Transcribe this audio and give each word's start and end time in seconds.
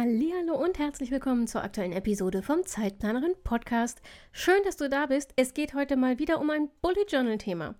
Hallo 0.00 0.54
und 0.54 0.78
herzlich 0.78 1.10
willkommen 1.10 1.48
zur 1.48 1.64
aktuellen 1.64 1.90
Episode 1.90 2.40
vom 2.40 2.64
Zeitplanerin 2.64 3.34
Podcast. 3.42 4.00
Schön, 4.30 4.62
dass 4.64 4.76
du 4.76 4.88
da 4.88 5.06
bist. 5.06 5.32
Es 5.34 5.54
geht 5.54 5.74
heute 5.74 5.96
mal 5.96 6.20
wieder 6.20 6.40
um 6.40 6.50
ein 6.50 6.68
Bullet 6.82 7.06
Journal 7.08 7.36
Thema. 7.36 7.74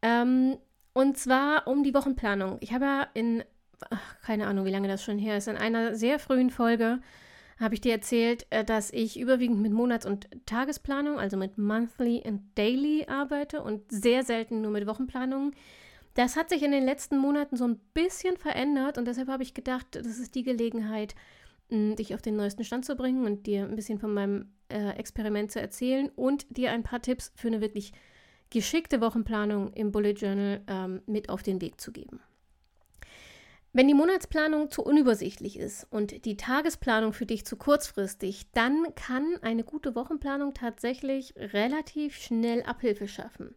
Ähm, 0.00 0.58
und 0.92 1.18
zwar 1.18 1.66
um 1.66 1.82
die 1.82 1.92
Wochenplanung. 1.92 2.58
Ich 2.60 2.72
habe 2.72 2.84
ja 2.84 3.06
in, 3.14 3.42
ach, 3.90 4.20
keine 4.22 4.46
Ahnung, 4.46 4.64
wie 4.64 4.70
lange 4.70 4.86
das 4.86 5.02
schon 5.02 5.18
her 5.18 5.38
ist, 5.38 5.48
in 5.48 5.56
einer 5.56 5.96
sehr 5.96 6.20
frühen 6.20 6.50
Folge 6.50 7.00
habe 7.58 7.74
ich 7.74 7.80
dir 7.80 7.94
erzählt, 7.94 8.46
äh, 8.50 8.64
dass 8.64 8.92
ich 8.92 9.18
überwiegend 9.18 9.60
mit 9.60 9.72
Monats- 9.72 10.06
und 10.06 10.28
Tagesplanung, 10.46 11.18
also 11.18 11.36
mit 11.36 11.58
Monthly 11.58 12.22
und 12.24 12.42
Daily 12.54 13.06
arbeite 13.08 13.60
und 13.60 13.90
sehr 13.90 14.22
selten 14.22 14.60
nur 14.60 14.70
mit 14.70 14.86
Wochenplanungen. 14.86 15.56
Das 16.14 16.36
hat 16.36 16.48
sich 16.48 16.62
in 16.62 16.72
den 16.72 16.84
letzten 16.84 17.18
Monaten 17.18 17.56
so 17.56 17.66
ein 17.66 17.80
bisschen 17.94 18.36
verändert 18.36 18.98
und 18.98 19.06
deshalb 19.06 19.28
habe 19.28 19.42
ich 19.42 19.54
gedacht, 19.54 19.86
das 19.92 20.18
ist 20.18 20.34
die 20.34 20.42
Gelegenheit, 20.42 21.14
dich 21.70 22.14
auf 22.14 22.22
den 22.22 22.36
neuesten 22.36 22.64
Stand 22.64 22.84
zu 22.84 22.96
bringen 22.96 23.24
und 23.24 23.46
dir 23.46 23.64
ein 23.64 23.76
bisschen 23.76 23.98
von 23.98 24.12
meinem 24.12 24.52
äh, 24.68 24.90
Experiment 24.90 25.50
zu 25.50 25.60
erzählen 25.60 26.10
und 26.16 26.46
dir 26.56 26.72
ein 26.72 26.82
paar 26.82 27.02
Tipps 27.02 27.32
für 27.34 27.48
eine 27.48 27.60
wirklich 27.60 27.92
geschickte 28.50 29.00
Wochenplanung 29.00 29.72
im 29.74 29.92
Bullet 29.92 30.12
Journal 30.12 30.62
ähm, 30.66 31.02
mit 31.06 31.28
auf 31.28 31.42
den 31.42 31.60
Weg 31.60 31.80
zu 31.80 31.92
geben. 31.92 32.20
Wenn 33.72 33.86
die 33.86 33.94
Monatsplanung 33.94 34.68
zu 34.70 34.82
unübersichtlich 34.82 35.56
ist 35.56 35.86
und 35.90 36.24
die 36.24 36.36
Tagesplanung 36.36 37.12
für 37.12 37.26
dich 37.26 37.46
zu 37.46 37.56
kurzfristig, 37.56 38.50
dann 38.52 38.84
kann 38.96 39.36
eine 39.42 39.62
gute 39.62 39.94
Wochenplanung 39.94 40.54
tatsächlich 40.54 41.34
relativ 41.36 42.16
schnell 42.16 42.64
Abhilfe 42.64 43.06
schaffen. 43.06 43.54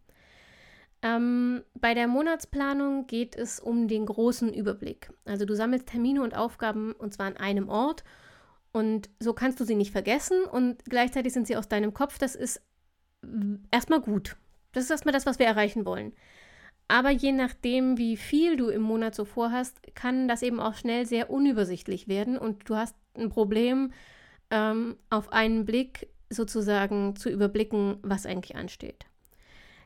Ähm, 1.04 1.64
bei 1.74 1.94
der 1.94 2.08
Monatsplanung 2.08 3.08
geht 3.08 3.36
es 3.36 3.60
um 3.60 3.90
den 3.90 4.06
großen 4.06 4.54
Überblick. 4.54 5.12
Also 5.26 5.46
du 5.46 5.54
sammelst 5.54 5.88
Termine 5.88 6.24
und 6.24 6.36
Aufgaben 6.36 6.94
und 6.94 7.14
zwar 7.14 7.28
an 7.28 7.38
einem 7.38 7.68
Ort 7.68 8.06
und 8.72 9.10
so 9.20 9.34
kannst 9.34 9.60
du 9.60 9.66
sie 9.66 9.76
nicht 9.76 9.92
vergessen 9.92 10.46
und 10.46 10.86
gleichzeitig 10.86 11.34
sind 11.34 11.46
sie 11.46 11.58
aus 11.58 11.68
deinem 11.68 11.94
Kopf. 11.94 12.18
Das 12.18 12.36
ist 12.36 12.62
erstmal 13.70 14.00
gut. 14.00 14.38
Das 14.72 14.86
ist 14.86 14.92
erstmal 14.92 15.14
das, 15.14 15.26
was 15.26 15.40
wir 15.40 15.46
erreichen 15.46 15.86
wollen. 15.86 16.14
Aber 16.88 17.10
je 17.10 17.34
nachdem, 17.34 17.98
wie 17.98 18.16
viel 18.16 18.56
du 18.56 18.70
im 18.70 18.82
Monat 18.82 19.14
so 19.14 19.26
vorhast, 19.26 19.78
kann 19.96 20.28
das 20.30 20.42
eben 20.42 20.60
auch 20.60 20.76
schnell 20.76 21.06
sehr 21.06 21.30
unübersichtlich 21.30 22.08
werden 22.08 22.38
und 22.38 22.70
du 22.70 22.76
hast 22.76 22.96
ein 23.16 23.30
Problem, 23.30 23.92
ähm, 24.52 24.98
auf 25.10 25.34
einen 25.34 25.66
Blick 25.66 26.08
sozusagen 26.30 27.16
zu 27.16 27.30
überblicken, 27.30 27.98
was 28.02 28.26
eigentlich 28.26 28.56
ansteht. 28.56 29.06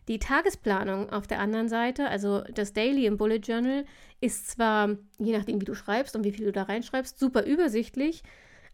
Die 0.08 0.19
Tagesplanung 0.19 1.09
auf 1.09 1.27
der 1.27 1.39
anderen 1.39 1.67
Seite, 1.67 2.08
also 2.08 2.41
das 2.53 2.72
Daily 2.73 3.05
im 3.05 3.17
Bullet 3.17 3.39
Journal, 3.39 3.86
ist 4.22 4.50
zwar, 4.50 4.89
je 5.19 5.38
nachdem, 5.38 5.59
wie 5.59 5.66
du 5.66 5.75
schreibst 5.75 6.16
und 6.16 6.23
wie 6.23 6.31
viel 6.31 6.45
du 6.45 6.52
da 6.52 6.63
reinschreibst, 6.63 7.19
super 7.19 7.44
übersichtlich, 7.45 8.23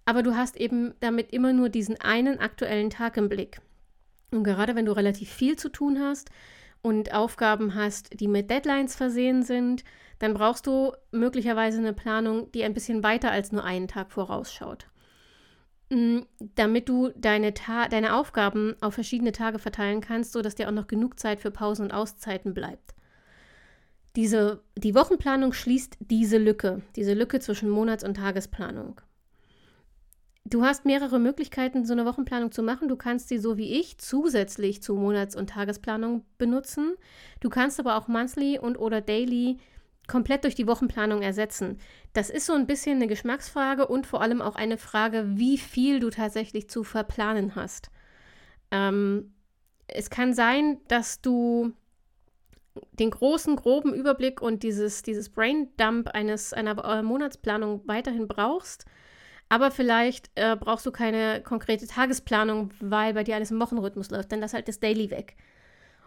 aber 0.06 0.22
du 0.22 0.36
hast 0.36 0.58
eben 0.58 0.94
damit 1.00 1.32
immer 1.32 1.54
nur 1.54 1.70
diesen 1.70 2.00
einen 2.00 2.40
aktuellen 2.40 2.90
Tag 2.90 3.18
im 3.18 3.30
Blick. 3.30 3.62
Und 4.32 4.44
gerade 4.44 4.76
wenn 4.76 4.86
du 4.86 4.92
relativ 4.92 5.30
viel 5.30 5.56
zu 5.58 5.70
tun 5.70 6.00
hast 6.00 6.30
und 6.82 7.14
Aufgaben 7.14 7.74
hast, 7.74 8.20
die 8.20 8.28
mit 8.28 8.50
Deadlines 8.50 8.96
versehen 8.96 9.44
sind, 9.44 9.84
dann 10.20 10.34
brauchst 10.34 10.68
du 10.68 10.94
möglicherweise 11.12 11.80
eine 11.80 11.94
Planung, 11.94 12.52
die 12.52 12.64
ein 12.64 12.74
bisschen 12.74 13.04
weiter 13.04 13.32
als 13.32 13.52
nur 13.52 13.64
einen 13.64 13.88
Tag 13.88 14.12
vorausschaut. 14.12 14.88
Mm, 15.94 16.22
damit 16.56 16.90
du 16.90 17.10
deine, 17.16 17.54
Ta 17.54 17.88
deine 17.88 18.16
Aufgaben 18.16 18.76
auf 18.82 18.96
verschiedene 18.96 19.32
Tage 19.32 19.60
verteilen 19.60 20.02
kannst, 20.02 20.32
sodass 20.32 20.56
dir 20.56 20.68
auch 20.68 20.74
noch 20.74 20.88
genug 20.88 21.20
Zeit 21.20 21.40
für 21.40 21.52
Pausen 21.52 21.86
und 21.86 21.92
Auszeiten 21.92 22.56
bleibt. 22.56 22.96
Diese, 24.16 24.64
die 24.76 24.96
Wochenplanung 24.96 25.54
schließt 25.54 25.98
diese 26.00 26.40
Lücke, 26.40 26.82
diese 26.96 27.14
Lücke 27.14 27.40
zwischen 27.40 27.70
Monats- 27.70 28.04
und 28.04 28.16
Tagesplanung. 28.16 29.02
Du 30.46 30.64
hast 30.64 30.84
mehrere 30.84 31.20
Möglichkeiten, 31.20 31.86
so 31.86 31.94
eine 31.94 32.06
Wochenplanung 32.06 32.52
zu 32.52 32.64
machen. 32.64 32.88
Du 32.90 32.96
kannst 32.96 33.30
sie 33.30 33.38
so 33.38 33.58
wie 33.58 33.80
ich 33.80 34.00
zusätzlich 34.00 34.82
zu 34.82 34.96
Monats- 34.96 35.36
und 35.36 35.52
Tagesplanung 35.52 36.26
benutzen. 36.38 36.96
Du 37.40 37.50
kannst 37.50 37.80
aber 37.80 37.98
auch 37.98 38.08
Monthly 38.08 38.58
und 38.58 38.78
oder 38.78 39.00
Daily 39.00 39.58
komplett 40.08 40.44
durch 40.44 40.56
die 40.56 40.68
Wochenplanung 40.68 41.22
ersetzen. 41.22 41.80
Das 42.14 42.30
ist 42.30 42.46
so 42.46 42.54
ein 42.54 42.68
bisschen 42.68 42.98
eine 42.98 43.08
Geschmacksfrage 43.08 43.88
und 43.88 44.06
vor 44.06 44.22
allem 44.22 44.42
auch 44.42 44.56
eine 44.56 44.78
Frage, 44.78 45.26
wie 45.36 45.58
viel 45.58 46.00
du 46.00 46.10
tatsächlich 46.10 46.70
zu 46.70 46.84
verplanen 46.84 47.56
hast. 47.56 47.90
Ähm, 48.72 49.34
es 49.88 50.10
kann 50.10 50.34
sein, 50.34 50.80
dass 50.88 51.22
du 51.22 51.74
den 52.94 53.12
großen, 53.12 53.56
groben 53.56 53.94
Überblick 53.94 54.42
und 54.42 54.64
dieses, 54.64 55.04
dieses 55.04 55.30
Braindump 55.30 56.10
eines, 56.10 56.54
einer 56.54 56.84
äh, 56.84 57.04
Monatsplanung 57.04 57.82
weiterhin 57.86 58.28
brauchst. 58.28 58.86
Aber 59.50 59.70
vielleicht 59.70 60.32
äh, 60.36 60.56
brauchst 60.56 60.86
du 60.86 60.92
keine 60.92 61.42
konkrete 61.44 61.86
Tagesplanung, 61.86 62.72
weil 62.80 63.14
bei 63.14 63.24
dir 63.24 63.36
alles 63.36 63.52
im 63.52 63.60
Wochenrhythmus 63.60 64.10
läuft. 64.10 64.32
Dann 64.32 64.40
lass 64.40 64.54
halt 64.54 64.68
das 64.68 64.80
Daily 64.80 65.12
weg. 65.12 65.36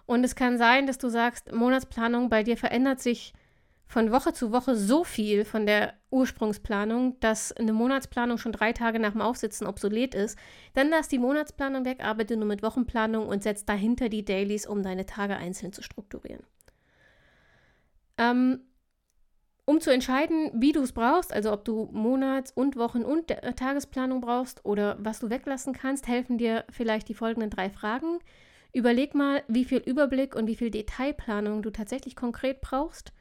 Und 0.06 0.24
es 0.24 0.34
kann 0.34 0.58
sein, 0.58 0.86
dass 0.86 0.98
du 0.98 1.08
sagst, 1.08 1.52
Monatsplanung 1.52 2.28
bei 2.28 2.42
dir 2.42 2.56
verändert 2.56 3.00
sich 3.00 3.32
von 3.86 4.10
Woche 4.10 4.32
zu 4.32 4.52
Woche 4.52 4.74
so 4.74 5.04
viel 5.04 5.44
von 5.44 5.64
der 5.64 5.94
Ursprungsplanung, 6.10 7.19
dass 7.20 7.52
eine 7.52 7.72
Monatsplanung 7.72 8.36
schon 8.36 8.52
drei 8.52 8.72
Tage 8.72 8.98
nach 8.98 9.12
dem 9.12 9.20
Aufsitzen 9.20 9.66
obsolet 9.66 10.14
ist, 10.14 10.36
dann 10.74 10.91
lass 10.91 11.08
die 11.08 11.20
Monatsplanung 11.20 11.84
weg, 11.84 12.02
arbeite 12.02 12.36
nur 12.36 12.46
mit 12.46 12.62
Wochenplanung 12.62 13.28
und 13.28 13.42
setz 13.42 13.64
dahinter 13.64 14.08
die 14.08 14.25
Dailies, 14.25 14.66
um 14.66 14.82
deine 14.82 15.06
Tage 15.06 15.36
einzeln 15.36 15.72
zu 15.72 15.82
strukturieren. 15.82 16.42
Ähm, 18.19 18.60
um 19.66 19.80
zu 19.80 19.92
entscheiden, 19.92 20.50
wie 20.54 20.72
du 20.72 20.82
es 20.82 20.92
brauchst, 20.92 21.32
also 21.32 21.52
ob 21.52 21.64
du 21.64 21.88
Monats- 21.92 22.52
und 22.52 22.76
Wochen- 22.76 23.04
und 23.04 23.30
äh, 23.30 23.52
Tagesplanung 23.52 24.20
brauchst 24.20 24.64
oder 24.64 24.96
was 25.00 25.20
du 25.20 25.30
weglassen 25.30 25.72
kannst, 25.72 26.08
helfen 26.08 26.38
dir 26.38 26.64
vielleicht 26.70 27.08
die 27.08 27.14
folgenden 27.14 27.50
drei 27.50 27.70
Fragen. 27.70 28.19
Überleg 28.72 29.14
mal, 29.14 29.42
wie 29.48 29.64
viel 29.64 29.78
Überblick 29.78 30.34
und 30.34 30.46
wie 30.48 30.56
viel 30.56 30.70
Detailplanung 30.70 31.62
du 31.62 31.70
tatsächlich 31.70 32.16
konkret 32.16 32.60
brauchst 32.60 33.12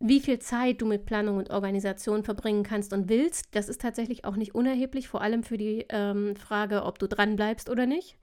wie 0.00 0.20
viel 0.20 0.38
Zeit 0.38 0.80
du 0.80 0.86
mit 0.86 1.06
Planung 1.06 1.38
und 1.38 1.50
Organisation 1.50 2.22
verbringen 2.22 2.62
kannst 2.62 2.92
und 2.92 3.08
willst, 3.08 3.46
das 3.54 3.68
ist 3.68 3.80
tatsächlich 3.80 4.24
auch 4.24 4.36
nicht 4.36 4.54
unerheblich, 4.54 5.08
vor 5.08 5.22
allem 5.22 5.42
für 5.42 5.58
die 5.58 5.86
ähm, 5.88 6.36
Frage, 6.36 6.84
ob 6.84 6.98
du 6.98 7.08
dran 7.08 7.36
bleibst 7.36 7.68
oder 7.68 7.86
nicht. 7.86 8.16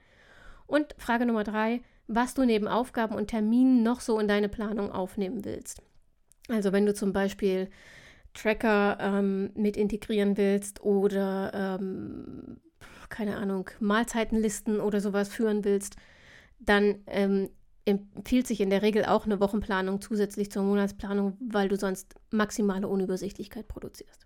Und 0.67 0.95
Frage 0.97 1.25
Nummer 1.25 1.43
drei, 1.43 1.81
was 2.07 2.33
du 2.33 2.45
neben 2.45 2.67
Aufgaben 2.67 3.15
und 3.15 3.27
Terminen 3.27 3.83
noch 3.83 3.99
so 3.99 4.19
in 4.19 4.27
deine 4.27 4.49
Planung 4.49 4.91
aufnehmen 4.91 5.43
willst. 5.43 5.81
Also 6.47 6.71
wenn 6.71 6.85
du 6.85 6.93
zum 6.93 7.11
Beispiel 7.11 7.69
Tracker 8.33 8.97
ähm, 8.99 9.51
mit 9.55 9.77
integrieren 9.77 10.37
willst 10.37 10.83
oder 10.83 11.79
ähm, 11.79 12.61
keine 13.09 13.37
Ahnung, 13.37 13.69
Mahlzeitenlisten 13.79 14.79
oder 14.79 14.99
sowas 14.99 15.29
führen 15.29 15.63
willst, 15.63 15.95
dann 16.59 16.99
ähm, 17.07 17.49
empfiehlt 17.85 18.47
sich 18.47 18.61
in 18.61 18.69
der 18.69 18.81
Regel 18.81 19.05
auch 19.05 19.25
eine 19.25 19.39
Wochenplanung 19.39 20.01
zusätzlich 20.01 20.51
zur 20.51 20.63
Monatsplanung, 20.63 21.37
weil 21.39 21.69
du 21.69 21.77
sonst 21.77 22.15
maximale 22.31 22.87
Unübersichtlichkeit 22.87 23.67
produzierst. 23.67 24.25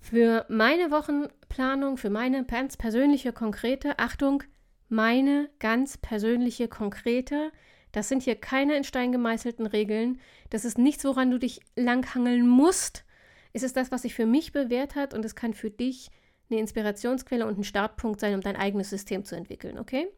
Für 0.00 0.44
meine 0.48 0.90
Wochenplanung, 0.90 1.96
für 1.96 2.10
meine 2.10 2.44
ganz 2.44 2.76
persönliche 2.76 3.32
konkrete, 3.32 3.98
Achtung, 3.98 4.42
meine 4.88 5.48
ganz 5.58 5.96
persönliche 5.96 6.68
konkrete, 6.68 7.50
das 7.92 8.08
sind 8.08 8.22
hier 8.22 8.34
keine 8.34 8.76
in 8.76 8.84
Stein 8.84 9.12
gemeißelten 9.12 9.66
Regeln, 9.66 10.20
das 10.50 10.64
ist 10.64 10.76
nichts, 10.76 11.04
woran 11.04 11.30
du 11.30 11.38
dich 11.38 11.60
langhangeln 11.76 12.46
musst. 12.46 13.04
Es 13.52 13.62
ist 13.62 13.76
das, 13.76 13.90
was 13.90 14.02
sich 14.02 14.14
für 14.14 14.26
mich 14.26 14.52
bewährt 14.52 14.96
hat 14.96 15.14
und 15.14 15.24
es 15.24 15.34
kann 15.34 15.54
für 15.54 15.70
dich 15.70 16.10
eine 16.50 16.60
Inspirationsquelle 16.60 17.46
und 17.46 17.58
ein 17.58 17.64
Startpunkt 17.64 18.20
sein, 18.20 18.34
um 18.34 18.40
dein 18.40 18.56
eigenes 18.56 18.90
System 18.90 19.24
zu 19.24 19.34
entwickeln, 19.34 19.78
okay? 19.78 20.08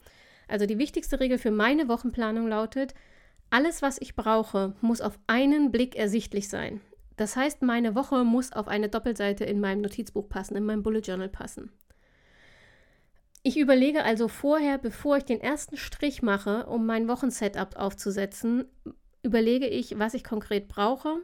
Also 0.47 0.65
die 0.65 0.77
wichtigste 0.77 1.19
Regel 1.19 1.37
für 1.37 1.51
meine 1.51 1.87
Wochenplanung 1.87 2.47
lautet, 2.47 2.93
alles, 3.49 3.81
was 3.81 3.99
ich 4.01 4.15
brauche, 4.15 4.75
muss 4.81 5.01
auf 5.01 5.19
einen 5.27 5.71
Blick 5.71 5.95
ersichtlich 5.95 6.49
sein. 6.49 6.81
Das 7.15 7.35
heißt, 7.35 7.61
meine 7.61 7.95
Woche 7.95 8.23
muss 8.23 8.51
auf 8.51 8.67
eine 8.67 8.89
Doppelseite 8.89 9.45
in 9.45 9.59
meinem 9.59 9.81
Notizbuch 9.81 10.27
passen, 10.27 10.55
in 10.55 10.65
meinem 10.65 10.83
Bullet 10.83 10.99
Journal 10.99 11.29
passen. 11.29 11.71
Ich 13.43 13.57
überlege 13.57 14.03
also 14.03 14.27
vorher, 14.27 14.79
bevor 14.79 15.17
ich 15.17 15.23
den 15.23 15.39
ersten 15.39 15.77
Strich 15.77 16.23
mache, 16.23 16.65
um 16.65 16.85
mein 16.85 17.07
Wochensetup 17.07 17.75
aufzusetzen, 17.75 18.65
überlege 19.21 19.67
ich, 19.67 19.99
was 19.99 20.15
ich 20.15 20.23
konkret 20.23 20.67
brauche 20.67 21.17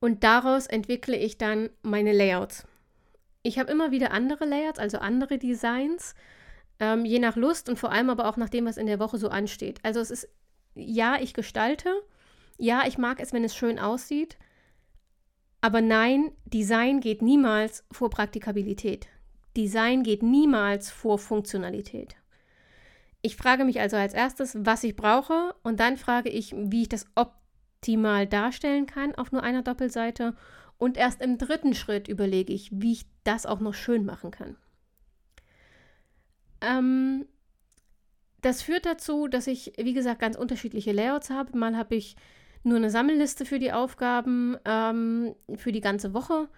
Und 0.00 0.22
daraus 0.22 0.66
entwickle 0.66 1.16
ich 1.16 1.38
dann 1.38 1.70
meine 1.82 2.12
Layouts. 2.12 2.66
Ich 3.42 3.58
habe 3.58 3.72
immer 3.72 3.90
wieder 3.90 4.10
andere 4.10 4.44
Layouts, 4.44 4.78
also 4.78 4.98
andere 4.98 5.38
Designs, 5.38 6.14
ähm, 6.82 7.04
je 7.04 7.20
nach 7.20 7.36
Lust 7.36 7.68
und 7.68 7.78
vor 7.78 7.92
allem 7.92 8.10
aber 8.10 8.28
auch 8.28 8.36
nach 8.36 8.48
dem, 8.48 8.66
was 8.66 8.76
in 8.76 8.86
der 8.86 8.98
Woche 8.98 9.16
so 9.16 9.28
ansteht. 9.28 9.78
Also 9.84 10.00
es 10.00 10.10
ist, 10.10 10.28
ja, 10.74 11.16
ich 11.20 11.32
gestalte, 11.32 11.88
ja, 12.58 12.82
ich 12.88 12.98
mag 12.98 13.20
es, 13.20 13.32
wenn 13.32 13.44
es 13.44 13.54
schön 13.54 13.78
aussieht, 13.78 14.36
aber 15.60 15.80
nein, 15.80 16.32
Design 16.44 16.98
geht 16.98 17.22
niemals 17.22 17.84
vor 17.92 18.10
Praktikabilität. 18.10 19.06
Design 19.56 20.02
geht 20.02 20.24
niemals 20.24 20.90
vor 20.90 21.20
Funktionalität. 21.20 22.16
Ich 23.20 23.36
frage 23.36 23.64
mich 23.64 23.78
also 23.78 23.96
als 23.96 24.12
erstes, 24.12 24.56
was 24.58 24.82
ich 24.82 24.96
brauche 24.96 25.54
und 25.62 25.78
dann 25.78 25.96
frage 25.96 26.30
ich, 26.30 26.52
wie 26.56 26.82
ich 26.82 26.88
das 26.88 27.06
optimal 27.14 28.26
darstellen 28.26 28.86
kann 28.86 29.14
auf 29.14 29.30
nur 29.30 29.44
einer 29.44 29.62
Doppelseite 29.62 30.34
und 30.78 30.96
erst 30.96 31.22
im 31.22 31.38
dritten 31.38 31.74
Schritt 31.74 32.08
überlege 32.08 32.52
ich, 32.52 32.72
wie 32.72 32.94
ich 32.94 33.06
das 33.22 33.46
auch 33.46 33.60
noch 33.60 33.74
schön 33.74 34.04
machen 34.04 34.32
kann. 34.32 34.56
Ähm, 36.62 37.26
das 38.40 38.62
führt 38.62 38.86
dazu, 38.86 39.28
dass 39.28 39.46
ich, 39.46 39.72
wie 39.76 39.92
gesagt, 39.92 40.20
ganz 40.20 40.36
unterschiedliche 40.36 40.92
Layouts 40.92 41.30
habe. 41.30 41.56
Mal 41.56 41.76
habe 41.76 41.94
ich 41.94 42.16
nur 42.64 42.76
eine 42.76 42.90
Sammelliste 42.90 43.44
für 43.44 43.58
die 43.58 43.72
Aufgaben 43.72 44.56
ähm, 44.64 45.34
für 45.56 45.72
die 45.72 45.80
ganze 45.80 46.14
Woche. 46.14 46.48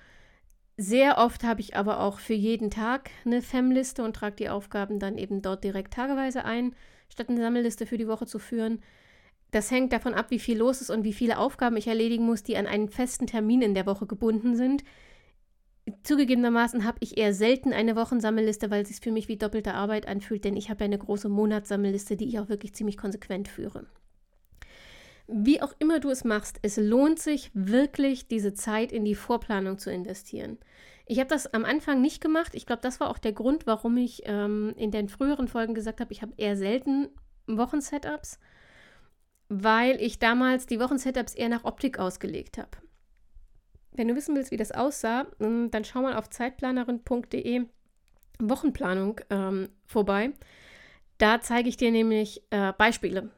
Sehr 0.77 1.19
oft 1.19 1.45
habe 1.45 1.61
ich 1.61 1.77
aber 1.77 2.01
auch 2.01 2.19
für 2.19 2.35
jeden 2.35 2.71
Tag 2.71 3.11
eine 3.25 3.43
FEM-Liste 3.43 4.03
und 4.03 4.17
trage 4.17 4.37
die 4.37 4.49
Aufgaben 4.49 4.99
dann 4.99 5.19
eben 5.19 5.41
dort 5.41 5.63
direkt 5.63 5.95
tageweise 5.95 6.45
ein, 6.45 6.75
statt 7.09 7.29
eine 7.29 7.41
Sammelliste 7.41 7.87
für 7.87 7.99
die 7.99 8.09
Woche 8.09 8.27
zu 8.27 8.39
führen. 8.39 8.83
Das 9.53 9.71
hängt 9.71 9.93
davon 9.93 10.15
ab, 10.15 10.31
wie 10.31 10.41
viel 10.41 10.59
los 10.59 10.81
ist 10.81 10.91
und 10.91 11.05
wie 11.05 11.13
viele 11.13 11.39
Aufgaben 11.39 11.77
ich 11.77 11.87
erledigen 11.87 12.27
muss, 12.27 12.43
die 12.43 12.57
an 12.57 12.67
einen 12.67 12.89
festen 12.89 13.29
Termin 13.29 13.63
in 13.63 13.75
der 13.75 13.87
Woche 13.87 14.07
gebunden 14.07 14.57
sind. 14.57 14.83
Zugegebenermaßen 16.03 16.85
habe 16.85 16.99
ich 17.01 17.19
eher 17.19 17.35
selten 17.35 17.75
eine 17.75 17.95
Wochensammelliste, 17.95 18.71
weil 18.71 18.83
es 18.83 18.89
sich 18.89 19.01
für 19.01 19.13
mich 19.13 19.29
wie 19.29 19.37
doppelte 19.37 19.75
Arbeit 19.75 20.09
anfühlt, 20.09 20.45
denn 20.45 20.57
ich 20.57 20.71
habe 20.71 20.81
ja 20.81 20.87
eine 20.87 20.99
große 20.99 21.29
Monatssammelliste, 21.29 22.17
die 22.17 22.29
ich 22.29 22.39
auch 22.39 22.49
wirklich 22.49 22.75
ziemlich 22.75 22.97
konsequent 22.97 23.49
führe. 23.49 23.87
Wie 25.27 25.61
auch 25.63 25.75
immer 25.79 26.01
du 26.01 26.11
es 26.11 26.25
machst, 26.25 26.59
es 26.63 26.77
lohnt 26.77 27.19
sich 27.19 27.51
wirklich, 27.55 28.29
diese 28.29 28.55
Zeit 28.55 28.93
in 28.93 29.05
die 29.05 29.15
Vorplanung 29.15 29.79
zu 29.79 29.91
investieren. 29.91 30.59
Ich 31.07 31.19
habe 31.19 31.29
das 31.29 31.47
am 31.53 31.65
Anfang 31.65 32.01
nicht 32.01 32.23
gemacht. 32.23 32.55
Ich 32.55 32.65
glaube, 32.67 32.83
das 32.83 33.01
war 33.01 33.11
auch 33.11 33.19
der 33.19 33.33
Grund, 33.33 33.67
warum 33.67 33.97
ich 33.99 34.23
ähm, 34.25 34.75
in 34.77 34.91
den 34.91 35.09
früheren 35.09 35.49
Folgen 35.49 35.75
gesagt 35.75 36.01
habe, 36.01 36.13
ich 36.13 36.23
habe 36.23 36.33
eher 36.37 36.57
selten 36.57 37.09
Wochensetups, 37.47 38.39
weil 39.49 40.01
ich 40.01 40.19
damals 40.19 40.67
die 40.67 40.81
Wochensetups 40.81 41.35
eher 41.35 41.51
nach 41.51 41.65
Optik 41.65 41.99
ausgelegt 41.99 42.57
habe. 42.57 42.84
Wenn 43.95 44.09
du 44.09 44.17
wissen 44.17 44.35
willst, 44.35 44.51
wie 44.51 44.57
das 44.57 44.73
aussah, 44.73 45.27
ähm, 45.41 45.71
dann 45.71 45.85
schau 45.85 46.03
mal 46.03 46.17
auf 46.17 46.29
zeitplanerin.de 46.29 47.67
Wochenplanung 48.41 49.21
ähm, 49.31 49.69
vorbei. 49.87 50.33
Da 51.19 51.41
zeige 51.41 51.69
ich 51.69 51.77
dir 51.77 51.93
nämlich 51.93 52.43
äh, 52.51 52.73
Beispiele 52.73 53.31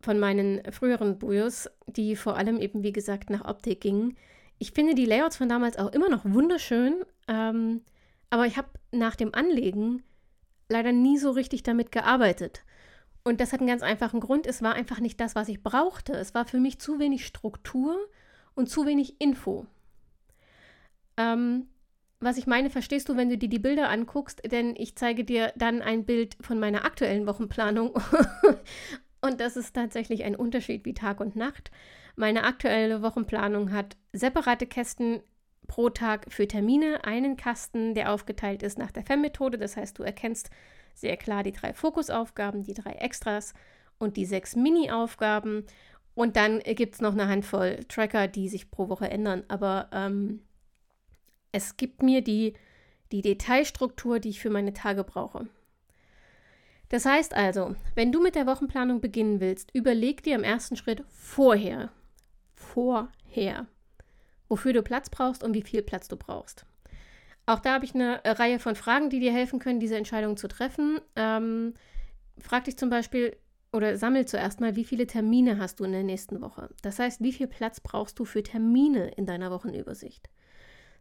von 0.00 0.18
meinen 0.18 0.60
früheren 0.70 1.18
Bujos, 1.18 1.68
die 1.86 2.14
vor 2.14 2.36
allem 2.36 2.60
eben, 2.60 2.82
wie 2.82 2.92
gesagt, 2.92 3.30
nach 3.30 3.46
Optik 3.46 3.80
gingen. 3.80 4.16
Ich 4.58 4.72
finde 4.72 4.94
die 4.94 5.06
Layouts 5.06 5.38
von 5.38 5.48
damals 5.48 5.78
auch 5.78 5.92
immer 5.92 6.08
noch 6.08 6.24
wunderschön, 6.24 7.04
ähm, 7.26 7.80
aber 8.30 8.46
ich 8.46 8.56
habe 8.56 8.68
nach 8.92 9.16
dem 9.16 9.34
Anlegen 9.34 10.02
leider 10.68 10.92
nie 10.92 11.16
so 11.16 11.30
richtig 11.30 11.62
damit 11.62 11.90
gearbeitet. 11.90 12.64
Und 13.24 13.40
das 13.40 13.52
hat 13.52 13.60
einen 13.60 13.68
ganz 13.68 13.82
einfachen 13.82 14.20
Grund. 14.20 14.46
Es 14.46 14.62
war 14.62 14.74
einfach 14.74 15.00
nicht 15.00 15.20
das, 15.20 15.34
was 15.34 15.48
ich 15.48 15.62
brauchte. 15.62 16.12
Es 16.12 16.34
war 16.34 16.44
für 16.44 16.58
mich 16.58 16.78
zu 16.78 16.98
wenig 16.98 17.26
Struktur 17.26 17.98
und 18.58 18.68
zu 18.68 18.86
wenig 18.86 19.20
Info. 19.20 19.66
Ähm, 21.16 21.68
was 22.20 22.36
ich 22.36 22.46
meine, 22.46 22.68
verstehst 22.68 23.08
du, 23.08 23.16
wenn 23.16 23.28
du 23.28 23.38
dir 23.38 23.48
die 23.48 23.58
Bilder 23.58 23.88
anguckst, 23.88 24.42
denn 24.50 24.74
ich 24.76 24.96
zeige 24.96 25.24
dir 25.24 25.52
dann 25.56 25.80
ein 25.80 26.04
Bild 26.04 26.36
von 26.40 26.58
meiner 26.58 26.84
aktuellen 26.84 27.26
Wochenplanung 27.26 27.94
Und 29.20 29.40
das 29.40 29.56
ist 29.56 29.74
tatsächlich 29.74 30.24
ein 30.24 30.36
Unterschied 30.36 30.84
wie 30.84 30.94
Tag 30.94 31.20
und 31.20 31.36
Nacht. 31.36 31.70
Meine 32.16 32.44
aktuelle 32.44 33.02
Wochenplanung 33.02 33.72
hat 33.72 33.96
separate 34.12 34.66
Kästen 34.66 35.20
pro 35.66 35.90
Tag 35.90 36.26
für 36.28 36.48
Termine, 36.48 37.04
einen 37.04 37.36
Kasten, 37.36 37.94
der 37.94 38.12
aufgeteilt 38.12 38.62
ist 38.62 38.78
nach 38.78 38.90
der 38.90 39.04
FEM-Methode. 39.04 39.58
Das 39.58 39.76
heißt, 39.76 39.98
du 39.98 40.02
erkennst 40.02 40.50
sehr 40.94 41.16
klar 41.16 41.42
die 41.42 41.52
drei 41.52 41.72
Fokusaufgaben, 41.72 42.62
die 42.62 42.74
drei 42.74 42.92
Extras 42.92 43.54
und 43.98 44.16
die 44.16 44.24
sechs 44.24 44.56
Mini-Aufgaben. 44.56 45.66
Und 46.18 46.34
dann 46.34 46.58
gibt 46.58 46.96
es 46.96 47.00
noch 47.00 47.12
eine 47.12 47.28
Handvoll 47.28 47.84
Tracker, 47.88 48.26
die 48.26 48.48
sich 48.48 48.72
pro 48.72 48.88
Woche 48.88 49.08
ändern. 49.08 49.44
Aber 49.46 49.88
ähm, 49.92 50.40
es 51.52 51.76
gibt 51.76 52.02
mir 52.02 52.22
die, 52.22 52.54
die 53.12 53.22
Detailstruktur, 53.22 54.18
die 54.18 54.30
ich 54.30 54.40
für 54.40 54.50
meine 54.50 54.72
Tage 54.72 55.04
brauche. 55.04 55.46
Das 56.88 57.04
heißt 57.04 57.34
also, 57.34 57.76
wenn 57.94 58.10
du 58.10 58.20
mit 58.20 58.34
der 58.34 58.48
Wochenplanung 58.48 59.00
beginnen 59.00 59.38
willst, 59.38 59.70
überleg 59.72 60.24
dir 60.24 60.34
im 60.34 60.42
ersten 60.42 60.74
Schritt 60.74 61.04
vorher, 61.08 61.92
vorher, 62.56 63.68
wofür 64.48 64.72
du 64.72 64.82
Platz 64.82 65.10
brauchst 65.10 65.44
und 65.44 65.54
wie 65.54 65.62
viel 65.62 65.82
Platz 65.82 66.08
du 66.08 66.16
brauchst. 66.16 66.66
Auch 67.46 67.60
da 67.60 67.74
habe 67.74 67.84
ich 67.84 67.94
eine 67.94 68.22
Reihe 68.24 68.58
von 68.58 68.74
Fragen, 68.74 69.08
die 69.08 69.20
dir 69.20 69.32
helfen 69.32 69.60
können, 69.60 69.78
diese 69.78 69.96
Entscheidung 69.96 70.36
zu 70.36 70.48
treffen. 70.48 71.00
Ähm, 71.14 71.74
frag 72.40 72.64
dich 72.64 72.76
zum 72.76 72.90
Beispiel 72.90 73.36
oder 73.72 73.96
sammel 73.96 74.26
zuerst 74.26 74.60
mal, 74.60 74.76
wie 74.76 74.84
viele 74.84 75.06
Termine 75.06 75.58
hast 75.58 75.80
du 75.80 75.84
in 75.84 75.92
der 75.92 76.02
nächsten 76.02 76.40
Woche. 76.40 76.70
Das 76.82 76.98
heißt, 76.98 77.22
wie 77.22 77.32
viel 77.32 77.46
Platz 77.46 77.80
brauchst 77.80 78.18
du 78.18 78.24
für 78.24 78.42
Termine 78.42 79.08
in 79.16 79.26
deiner 79.26 79.50
Wochenübersicht? 79.50 80.28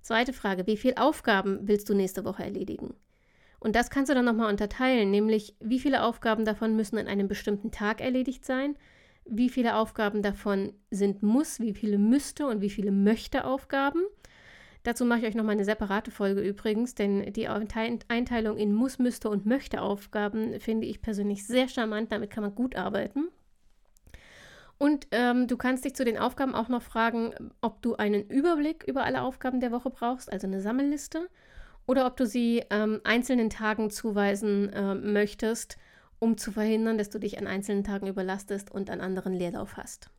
Zweite 0.01 0.33
Frage, 0.33 0.67
wie 0.67 0.77
viele 0.77 0.97
Aufgaben 0.97 1.59
willst 1.67 1.89
du 1.89 1.93
nächste 1.93 2.25
Woche 2.25 2.43
erledigen? 2.43 2.95
Und 3.59 3.75
das 3.75 3.89
kannst 3.89 4.09
du 4.09 4.15
dann 4.15 4.25
nochmal 4.25 4.51
unterteilen, 4.51 5.09
nämlich 5.09 5.55
wie 5.59 5.79
viele 5.79 6.03
Aufgaben 6.03 6.45
davon 6.45 6.75
müssen 6.75 6.97
an 6.97 7.07
einem 7.07 7.27
bestimmten 7.27 7.71
Tag 7.71 8.01
erledigt 8.01 8.45
sein, 8.45 8.77
wie 9.25 9.49
viele 9.49 9.75
Aufgaben 9.75 10.21
davon 10.21 10.73
sind 10.91 11.23
muss, 11.23 11.59
wie 11.59 11.73
viele 11.73 11.97
müsste 11.97 12.47
und 12.47 12.61
wie 12.61 12.69
viele 12.69 12.91
möchte 12.91 13.45
Aufgaben. 13.45 14.03
Dazu 14.87 15.03
mache 15.03 15.19
ich 15.19 15.25
euch 15.25 15.35
nochmal 15.35 15.55
eine 15.55 15.65
separate 15.65 16.11
Folge 16.11 16.39
übrigens, 16.39 16.95
denn 16.95 17.33
die 17.33 17.49
Einteilung 17.49 18.55
in 18.55 18.73
muss, 18.73 18.99
müsste 18.99 19.29
und 19.29 19.45
möchte 19.45 19.81
Aufgaben 19.81 20.61
finde 20.61 20.87
ich 20.87 21.01
persönlich 21.01 21.45
sehr 21.45 21.67
charmant, 21.67 22.13
damit 22.13 22.29
kann 22.29 22.41
man 22.41 22.55
gut 22.55 22.77
arbeiten. 22.77 23.27
Und 24.77 25.07
ähm, 25.11 25.47
du 25.47 25.57
kannst 25.57 25.83
dich 25.83 25.93
zu 25.93 26.05
den 26.05 26.17
Aufgaben 26.17 26.55
auch 26.55 26.69
noch 26.69 26.81
fragen, 26.81 27.33
ob 27.59 27.81
du 27.81 27.97
einen 27.97 28.29
Überblick 28.29 28.85
über 28.87 29.03
alle 29.03 29.23
Aufgaben 29.23 29.59
der 29.59 29.73
Woche 29.73 29.89
brauchst, 29.89 30.31
also 30.31 30.47
eine 30.47 30.61
Sammelliste 30.61 31.27
oder 31.85 32.05
ob 32.05 32.15
du 32.15 32.25
sie 32.25 32.63
ähm, 32.69 33.01
einzelnen 33.03 33.49
Tagen 33.49 33.89
zuweisen 33.89 34.71
äh, 34.71 34.95
möchtest, 34.95 35.75
um 36.19 36.37
zu 36.37 36.53
verhindern, 36.53 36.97
dass 36.97 37.09
du 37.09 37.19
dich 37.19 37.37
an 37.37 37.45
einzelnen 37.45 37.83
Tagen 37.83 38.07
überlastest 38.07 38.71
und 38.71 38.89
an 38.89 39.01
anderen 39.01 39.33
Leerlauf 39.33 39.75
hast. 39.75 40.09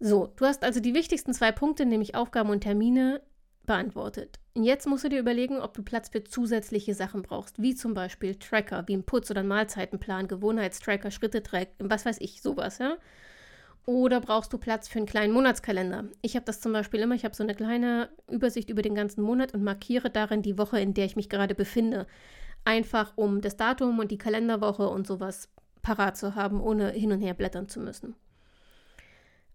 So, 0.00 0.32
du 0.34 0.46
hast 0.46 0.64
also 0.64 0.80
die 0.80 0.94
wichtigsten 0.94 1.34
zwei 1.34 1.52
Punkte, 1.52 1.84
nämlich 1.84 2.14
Aufgaben 2.14 2.48
und 2.48 2.62
Termine, 2.62 3.20
beantwortet. 3.66 4.38
Jetzt 4.54 4.86
musst 4.86 5.04
du 5.04 5.08
dir 5.08 5.20
überlegen, 5.20 5.58
ob 5.58 5.74
du 5.74 5.82
Platz 5.82 6.08
für 6.08 6.24
zusätzliche 6.24 6.94
Sachen 6.94 7.22
brauchst, 7.22 7.60
wie 7.60 7.74
zum 7.74 7.92
Beispiel 7.92 8.36
Tracker, 8.36 8.84
wie 8.86 8.96
ein 8.96 9.04
Putz- 9.04 9.30
oder 9.30 9.40
ein 9.40 9.48
Mahlzeitenplan, 9.48 10.28
Gewohnheitstracker, 10.28 11.10
Schritte-Track, 11.10 11.68
was 11.78 12.06
weiß 12.06 12.18
ich, 12.20 12.40
sowas, 12.40 12.78
ja. 12.78 12.96
Oder 13.84 14.20
brauchst 14.20 14.52
du 14.52 14.58
Platz 14.58 14.88
für 14.88 14.98
einen 14.98 15.06
kleinen 15.06 15.32
Monatskalender? 15.32 16.06
Ich 16.20 16.34
habe 16.34 16.44
das 16.44 16.60
zum 16.60 16.72
Beispiel 16.72 17.00
immer, 17.00 17.14
ich 17.14 17.24
habe 17.24 17.36
so 17.36 17.44
eine 17.44 17.54
kleine 17.54 18.08
Übersicht 18.28 18.68
über 18.68 18.82
den 18.82 18.96
ganzen 18.96 19.22
Monat 19.22 19.54
und 19.54 19.62
markiere 19.62 20.10
darin 20.10 20.42
die 20.42 20.58
Woche, 20.58 20.80
in 20.80 20.92
der 20.92 21.04
ich 21.04 21.14
mich 21.14 21.28
gerade 21.28 21.54
befinde. 21.54 22.06
Einfach 22.64 23.12
um 23.14 23.40
das 23.40 23.56
Datum 23.56 24.00
und 24.00 24.10
die 24.10 24.18
Kalenderwoche 24.18 24.88
und 24.88 25.06
sowas 25.06 25.48
parat 25.82 26.16
zu 26.16 26.34
haben, 26.34 26.60
ohne 26.60 26.90
hin 26.90 27.12
und 27.12 27.20
her 27.20 27.34
blättern 27.34 27.68
zu 27.68 27.78
müssen. 27.78 28.16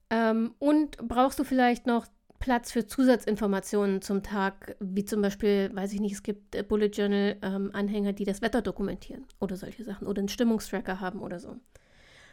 Ähm, 0.10 0.56
und 0.60 0.98
brauchst 0.98 1.40
du 1.40 1.44
vielleicht 1.44 1.86
noch 1.86 2.06
Platz 2.42 2.72
für 2.72 2.86
Zusatzinformationen 2.86 4.02
zum 4.02 4.24
Tag, 4.24 4.76
wie 4.80 5.06
zum 5.06 5.22
Beispiel, 5.22 5.70
weiß 5.74 5.94
ich 5.94 6.02
nicht, 6.02 6.14
es 6.14 6.24
gibt 6.24 6.56
äh, 6.56 6.64
Bullet 6.64 6.88
Journal 6.88 7.38
ähm, 7.42 8.16
die 8.16 8.26
das 8.26 8.42
Wetter 8.42 8.62
dokumentieren 8.62 9.26
oder 9.40 9.56
solche 9.56 9.84
Sachen 9.84 10.08
oder 10.08 10.20
einen 10.20 10.28
Stimmungstracker 10.28 11.00
haben 11.00 11.22
oder 11.22 11.40
so. 11.40 11.56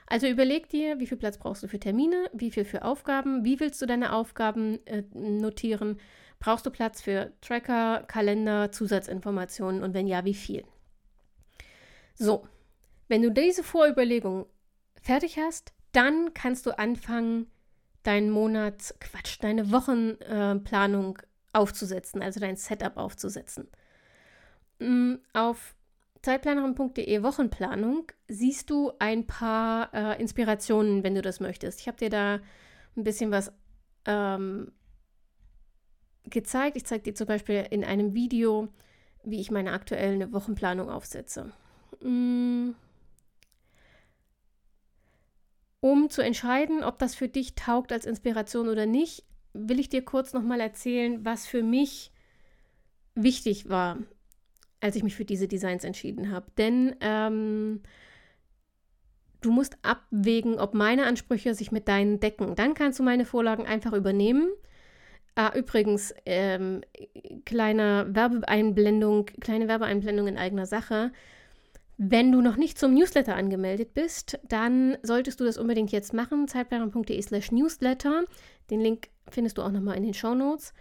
Also 0.07 0.27
überleg 0.27 0.71
dir, 0.71 0.99
wie 0.99 1.07
viel 1.07 1.19
Platz 1.19 1.37
brauchst 1.37 1.63
du 1.63 1.69
für 1.69 1.79
Termine, 1.79 2.31
wie 2.33 2.51
viel 2.51 2.65
für 2.65 2.83
Aufgaben, 2.83 3.45
wie 3.45 3.61
willst 3.61 3.81
du 3.83 3.87
deine 3.87 4.15
Aufgaben 4.15 4.85
äh, 4.87 5.03
notieren, 5.13 6.01
brauchst 6.41 6.65
du 6.65 6.71
Platz 6.71 7.03
für 7.03 7.33
Tracker, 7.43 8.05
Kalender, 8.09 8.73
Zusatzinformationen 8.73 9.83
und 9.83 9.93
wenn 9.93 10.07
ja, 10.07 10.25
wie 10.25 10.35
viel. 10.35 10.65
So, 12.15 12.49
wenn 13.09 13.23
du 13.23 13.31
diese 13.31 13.63
Vorüberlegung 13.63 14.47
fertig 15.03 15.39
hast, 15.39 15.75
dann 15.93 16.33
kannst 16.33 16.65
du 16.65 16.79
anfangen, 16.79 17.47
deinen 18.03 18.31
Monats, 18.31 18.95
Quatsch, 19.01 19.39
deine 19.41 19.71
Wochenplanung 19.73 21.19
äh, 21.19 21.23
aufzusetzen, 21.53 22.23
also 22.23 22.41
dein 22.41 22.57
Setup 22.57 22.97
aufzusetzen. 22.97 23.69
Mm, 24.79 25.15
auf 25.33 25.75
zeitplanerin.de 26.23 27.23
Wochenplanung 27.23 28.07
siehst 28.29 28.71
du 28.71 28.93
ein 28.99 29.27
paar 29.27 29.93
äh, 29.95 30.21
Inspirationen, 30.21 31.03
wenn 31.03 31.15
du 31.15 31.23
das 31.23 31.41
möchtest. 31.41 31.81
Ich 31.81 31.89
habe 31.89 31.99
dir 31.99 32.11
da 32.11 32.41
ein 32.97 33.05
bisschen 33.05 33.31
was 33.31 33.53
ähm, 34.05 34.73
gezeigt. 36.25 36.77
Ich 36.77 36.87
zeige 36.87 37.05
dir 37.05 37.15
zum 37.15 37.27
Beispiel 37.27 37.67
in 37.71 37.85
einem 37.85 38.15
Video, 38.15 38.69
wie 39.25 39.41
ich 39.41 39.51
meine 39.51 39.73
aktuelle 39.73 40.33
Wochenplanung 40.33 40.91
aufsetze. 40.91 41.53
Mm. 42.03 42.71
Um 45.81 46.11
zu 46.11 46.23
entscheiden, 46.23 46.83
ob 46.83 46.99
das 46.99 47.15
für 47.15 47.29
dich 47.29 47.55
taugt 47.55 47.93
als 47.93 48.07
Inspiration 48.07 48.69
oder 48.69 48.87
nicht, 48.87 49.25
will 49.53 49.79
ich 49.79 49.89
dir 49.89 50.05
kurz 50.05 50.33
nochmal 50.33 50.61
erzählen, 50.61 51.25
was 51.25 51.47
für 51.47 51.63
mich 51.63 52.13
wichtig 53.15 53.69
war, 53.69 53.99
als 54.81 54.97
ich 54.97 55.03
mich 55.03 55.15
für 55.15 55.25
diese 55.25 55.49
Designs 55.49 55.85
entschieden 55.85 56.33
habe. 56.33 56.47
Denn 56.57 56.97
ähm, 57.01 57.83
du 59.41 59.53
musst 59.53 59.79
abwägen, 59.83 60.59
ob 60.59 60.75
meine 60.75 61.07
Ansprüche 61.07 61.55
sich 61.55 61.73
mit 61.73 61.89
deinen 61.89 62.21
decken. 62.21 62.55
Dann 62.55 62.75
kannst 62.75 62.99
du 62.99 63.03
meine 63.03 63.25
Vorlagen 63.25 63.67
einfach 63.67 63.93
übernehmen. 63.93 64.51
Ah, 65.35 65.53
übrigens, 65.55 66.13
ähm, 66.27 66.81
kleine 67.45 68.09
Werbeeinblendung, 68.11 69.27
kleine 69.41 69.69
Werbeeinblendung 69.69 70.27
in 70.27 70.39
eigener 70.39 70.67
Sache. 70.67 71.13
Wenn 72.01 72.31
du 72.31 72.41
noch 72.41 72.57
nicht 72.57 72.79
zum 72.79 72.95
Newsletter 72.95 73.35
angemeldet 73.35 73.93
bist, 73.93 74.39
dann 74.49 74.97
solltest 75.03 75.41
du 75.41 75.45
das 75.45 75.59
unbedingt 75.59 75.91
jetzt 75.91 76.15
machen. 76.15 76.47
Zeitplaner.de 76.47 77.21
slash 77.21 77.51
Newsletter. 77.51 78.23
Den 78.71 78.81
Link 78.81 79.09
findest 79.29 79.59
du 79.59 79.63
auch 79.63 79.73
nochmal 79.73 79.97
in 79.97 80.05
den 80.05 80.15
Show 80.15 80.33
Notes. 80.33 80.73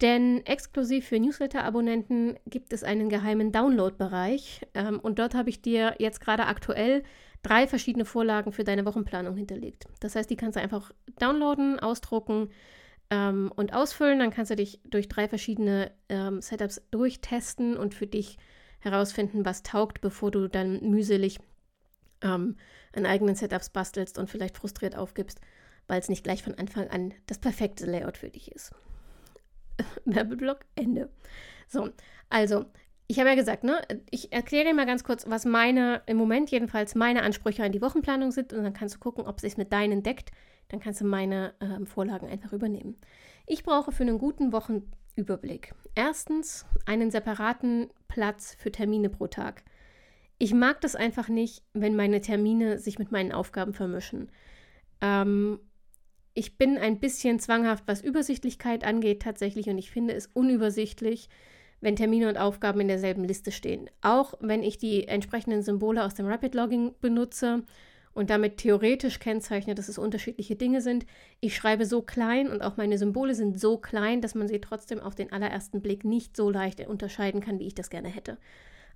Denn 0.00 0.44
exklusiv 0.46 1.06
für 1.06 1.20
Newsletter-Abonnenten 1.20 2.38
gibt 2.46 2.72
es 2.72 2.84
einen 2.84 3.10
geheimen 3.10 3.52
Download-Bereich. 3.52 4.62
Ähm, 4.72 4.98
und 4.98 5.18
dort 5.18 5.34
habe 5.34 5.50
ich 5.50 5.60
dir 5.60 5.94
jetzt 5.98 6.22
gerade 6.22 6.46
aktuell 6.46 7.02
drei 7.42 7.66
verschiedene 7.66 8.06
Vorlagen 8.06 8.50
für 8.50 8.64
deine 8.64 8.86
Wochenplanung 8.86 9.36
hinterlegt. 9.36 9.84
Das 10.00 10.16
heißt, 10.16 10.30
die 10.30 10.36
kannst 10.36 10.56
du 10.56 10.62
einfach 10.62 10.90
downloaden, 11.18 11.80
ausdrucken 11.80 12.48
ähm, 13.10 13.52
und 13.54 13.74
ausfüllen. 13.74 14.20
Dann 14.20 14.30
kannst 14.30 14.50
du 14.50 14.56
dich 14.56 14.80
durch 14.84 15.08
drei 15.08 15.28
verschiedene 15.28 15.92
ähm, 16.08 16.40
Setups 16.40 16.80
durchtesten 16.90 17.76
und 17.76 17.94
für 17.94 18.06
dich 18.06 18.38
herausfinden, 18.78 19.44
was 19.44 19.62
taugt, 19.62 20.00
bevor 20.00 20.30
du 20.30 20.48
dann 20.48 20.80
mühselig 20.88 21.38
ähm, 22.22 22.56
an 22.94 23.06
eigenen 23.06 23.34
Setups 23.34 23.70
bastelst 23.70 24.18
und 24.18 24.30
vielleicht 24.30 24.56
frustriert 24.56 24.96
aufgibst, 24.96 25.40
weil 25.86 26.00
es 26.00 26.08
nicht 26.08 26.24
gleich 26.24 26.42
von 26.42 26.54
Anfang 26.54 26.88
an 26.88 27.14
das 27.26 27.38
perfekte 27.38 27.86
Layout 27.86 28.18
für 28.18 28.30
dich 28.30 28.52
ist. 28.52 28.72
Werbeblock, 30.04 30.60
Ende. 30.74 31.10
So, 31.68 31.90
also, 32.30 32.66
ich 33.08 33.18
habe 33.18 33.28
ja 33.28 33.34
gesagt, 33.34 33.62
ne, 33.62 33.80
ich 34.10 34.32
erkläre 34.32 34.66
dir 34.66 34.74
mal 34.74 34.86
ganz 34.86 35.04
kurz, 35.04 35.28
was 35.28 35.44
meine, 35.44 36.02
im 36.06 36.16
Moment 36.16 36.50
jedenfalls 36.50 36.94
meine 36.94 37.22
Ansprüche 37.22 37.62
an 37.62 37.72
die 37.72 37.82
Wochenplanung 37.82 38.32
sind 38.32 38.52
und 38.52 38.64
dann 38.64 38.72
kannst 38.72 38.96
du 38.96 38.98
gucken, 38.98 39.26
ob 39.26 39.36
es 39.36 39.42
sich 39.42 39.56
mit 39.56 39.72
deinen 39.72 40.02
deckt. 40.02 40.32
Dann 40.68 40.80
kannst 40.80 41.00
du 41.00 41.04
meine 41.04 41.54
äh, 41.60 41.84
Vorlagen 41.86 42.26
einfach 42.26 42.52
übernehmen. 42.52 42.96
Ich 43.46 43.62
brauche 43.62 43.92
für 43.92 44.02
einen 44.02 44.18
guten 44.18 44.52
Wochen 44.52 44.90
Überblick. 45.16 45.74
Erstens 45.94 46.66
einen 46.84 47.10
separaten 47.10 47.88
Platz 48.08 48.54
für 48.58 48.70
Termine 48.70 49.08
pro 49.10 49.26
Tag. 49.26 49.64
Ich 50.38 50.52
mag 50.52 50.80
das 50.82 50.94
einfach 50.94 51.28
nicht, 51.28 51.62
wenn 51.72 51.96
meine 51.96 52.20
Termine 52.20 52.78
sich 52.78 52.98
mit 52.98 53.10
meinen 53.10 53.32
Aufgaben 53.32 53.72
vermischen. 53.72 54.30
Ähm, 55.00 55.58
ich 56.34 56.58
bin 56.58 56.76
ein 56.76 57.00
bisschen 57.00 57.40
zwanghaft, 57.40 57.84
was 57.86 58.02
Übersichtlichkeit 58.02 58.84
angeht 58.84 59.22
tatsächlich 59.22 59.68
und 59.70 59.78
ich 59.78 59.90
finde 59.90 60.14
es 60.14 60.26
unübersichtlich, 60.26 61.30
wenn 61.80 61.96
Termine 61.96 62.28
und 62.28 62.36
Aufgaben 62.36 62.80
in 62.80 62.88
derselben 62.88 63.24
Liste 63.24 63.52
stehen. 63.52 63.88
Auch 64.02 64.34
wenn 64.40 64.62
ich 64.62 64.76
die 64.76 65.08
entsprechenden 65.08 65.62
Symbole 65.62 66.04
aus 66.04 66.14
dem 66.14 66.26
Rapid 66.26 66.54
Logging 66.54 66.94
benutze 67.00 67.64
und 68.16 68.30
damit 68.30 68.56
theoretisch 68.56 69.18
kennzeichne, 69.18 69.74
dass 69.74 69.90
es 69.90 69.98
unterschiedliche 69.98 70.56
Dinge 70.56 70.80
sind. 70.80 71.04
Ich 71.40 71.54
schreibe 71.54 71.84
so 71.84 72.00
klein 72.00 72.48
und 72.50 72.62
auch 72.62 72.78
meine 72.78 72.96
Symbole 72.96 73.34
sind 73.34 73.60
so 73.60 73.76
klein, 73.76 74.22
dass 74.22 74.34
man 74.34 74.48
sie 74.48 74.58
trotzdem 74.58 75.00
auf 75.00 75.14
den 75.14 75.32
allerersten 75.32 75.82
Blick 75.82 76.02
nicht 76.02 76.34
so 76.34 76.48
leicht 76.48 76.80
unterscheiden 76.86 77.42
kann, 77.42 77.58
wie 77.58 77.66
ich 77.66 77.74
das 77.74 77.90
gerne 77.90 78.08
hätte. 78.08 78.38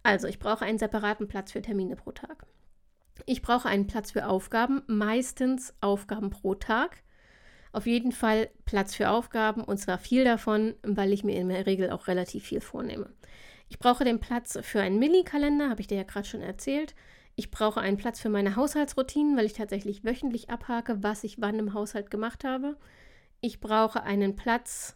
Also, 0.02 0.26
ich 0.26 0.38
brauche 0.38 0.64
einen 0.64 0.78
separaten 0.78 1.28
Platz 1.28 1.52
für 1.52 1.60
Termine 1.60 1.96
pro 1.96 2.12
Tag. 2.12 2.46
Ich 3.26 3.42
brauche 3.42 3.68
einen 3.68 3.86
Platz 3.86 4.12
für 4.12 4.26
Aufgaben, 4.26 4.82
meistens 4.86 5.74
Aufgaben 5.82 6.30
pro 6.30 6.54
Tag. 6.54 7.02
Auf 7.72 7.86
jeden 7.86 8.12
Fall 8.12 8.48
Platz 8.64 8.94
für 8.94 9.10
Aufgaben 9.10 9.62
und 9.62 9.76
zwar 9.76 9.98
viel 9.98 10.24
davon, 10.24 10.74
weil 10.82 11.12
ich 11.12 11.24
mir 11.24 11.38
in 11.38 11.50
der 11.50 11.66
Regel 11.66 11.90
auch 11.90 12.08
relativ 12.08 12.44
viel 12.46 12.62
vornehme. 12.62 13.12
Ich 13.68 13.78
brauche 13.78 14.04
den 14.04 14.18
Platz 14.18 14.58
für 14.62 14.80
einen 14.80 14.98
Mini-Kalender, 14.98 15.68
habe 15.68 15.82
ich 15.82 15.86
dir 15.86 15.98
ja 15.98 16.04
gerade 16.04 16.26
schon 16.26 16.40
erzählt. 16.40 16.94
Ich 17.40 17.50
brauche 17.50 17.80
einen 17.80 17.96
Platz 17.96 18.20
für 18.20 18.28
meine 18.28 18.54
Haushaltsroutinen, 18.54 19.34
weil 19.34 19.46
ich 19.46 19.54
tatsächlich 19.54 20.04
wöchentlich 20.04 20.50
abhake, 20.50 21.02
was 21.02 21.24
ich 21.24 21.40
wann 21.40 21.58
im 21.58 21.72
Haushalt 21.72 22.10
gemacht 22.10 22.44
habe. 22.44 22.76
Ich 23.40 23.60
brauche 23.60 24.02
einen 24.02 24.36
Platz 24.36 24.94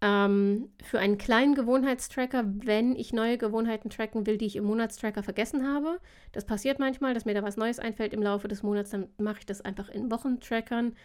ähm, 0.00 0.70
für 0.82 1.00
einen 1.00 1.18
kleinen 1.18 1.54
Gewohnheitstracker, 1.54 2.44
wenn 2.46 2.96
ich 2.96 3.12
neue 3.12 3.36
Gewohnheiten 3.36 3.90
tracken 3.90 4.26
will, 4.26 4.38
die 4.38 4.46
ich 4.46 4.56
im 4.56 4.64
Monatstracker 4.64 5.22
vergessen 5.22 5.68
habe. 5.68 6.00
Das 6.32 6.46
passiert 6.46 6.78
manchmal, 6.78 7.12
dass 7.12 7.26
mir 7.26 7.34
da 7.34 7.42
was 7.42 7.58
Neues 7.58 7.78
einfällt 7.78 8.14
im 8.14 8.22
Laufe 8.22 8.48
des 8.48 8.62
Monats, 8.62 8.88
dann 8.88 9.08
mache 9.18 9.40
ich 9.40 9.46
das 9.46 9.60
einfach 9.60 9.90
in 9.90 10.10
Wochentrackern. 10.10 10.96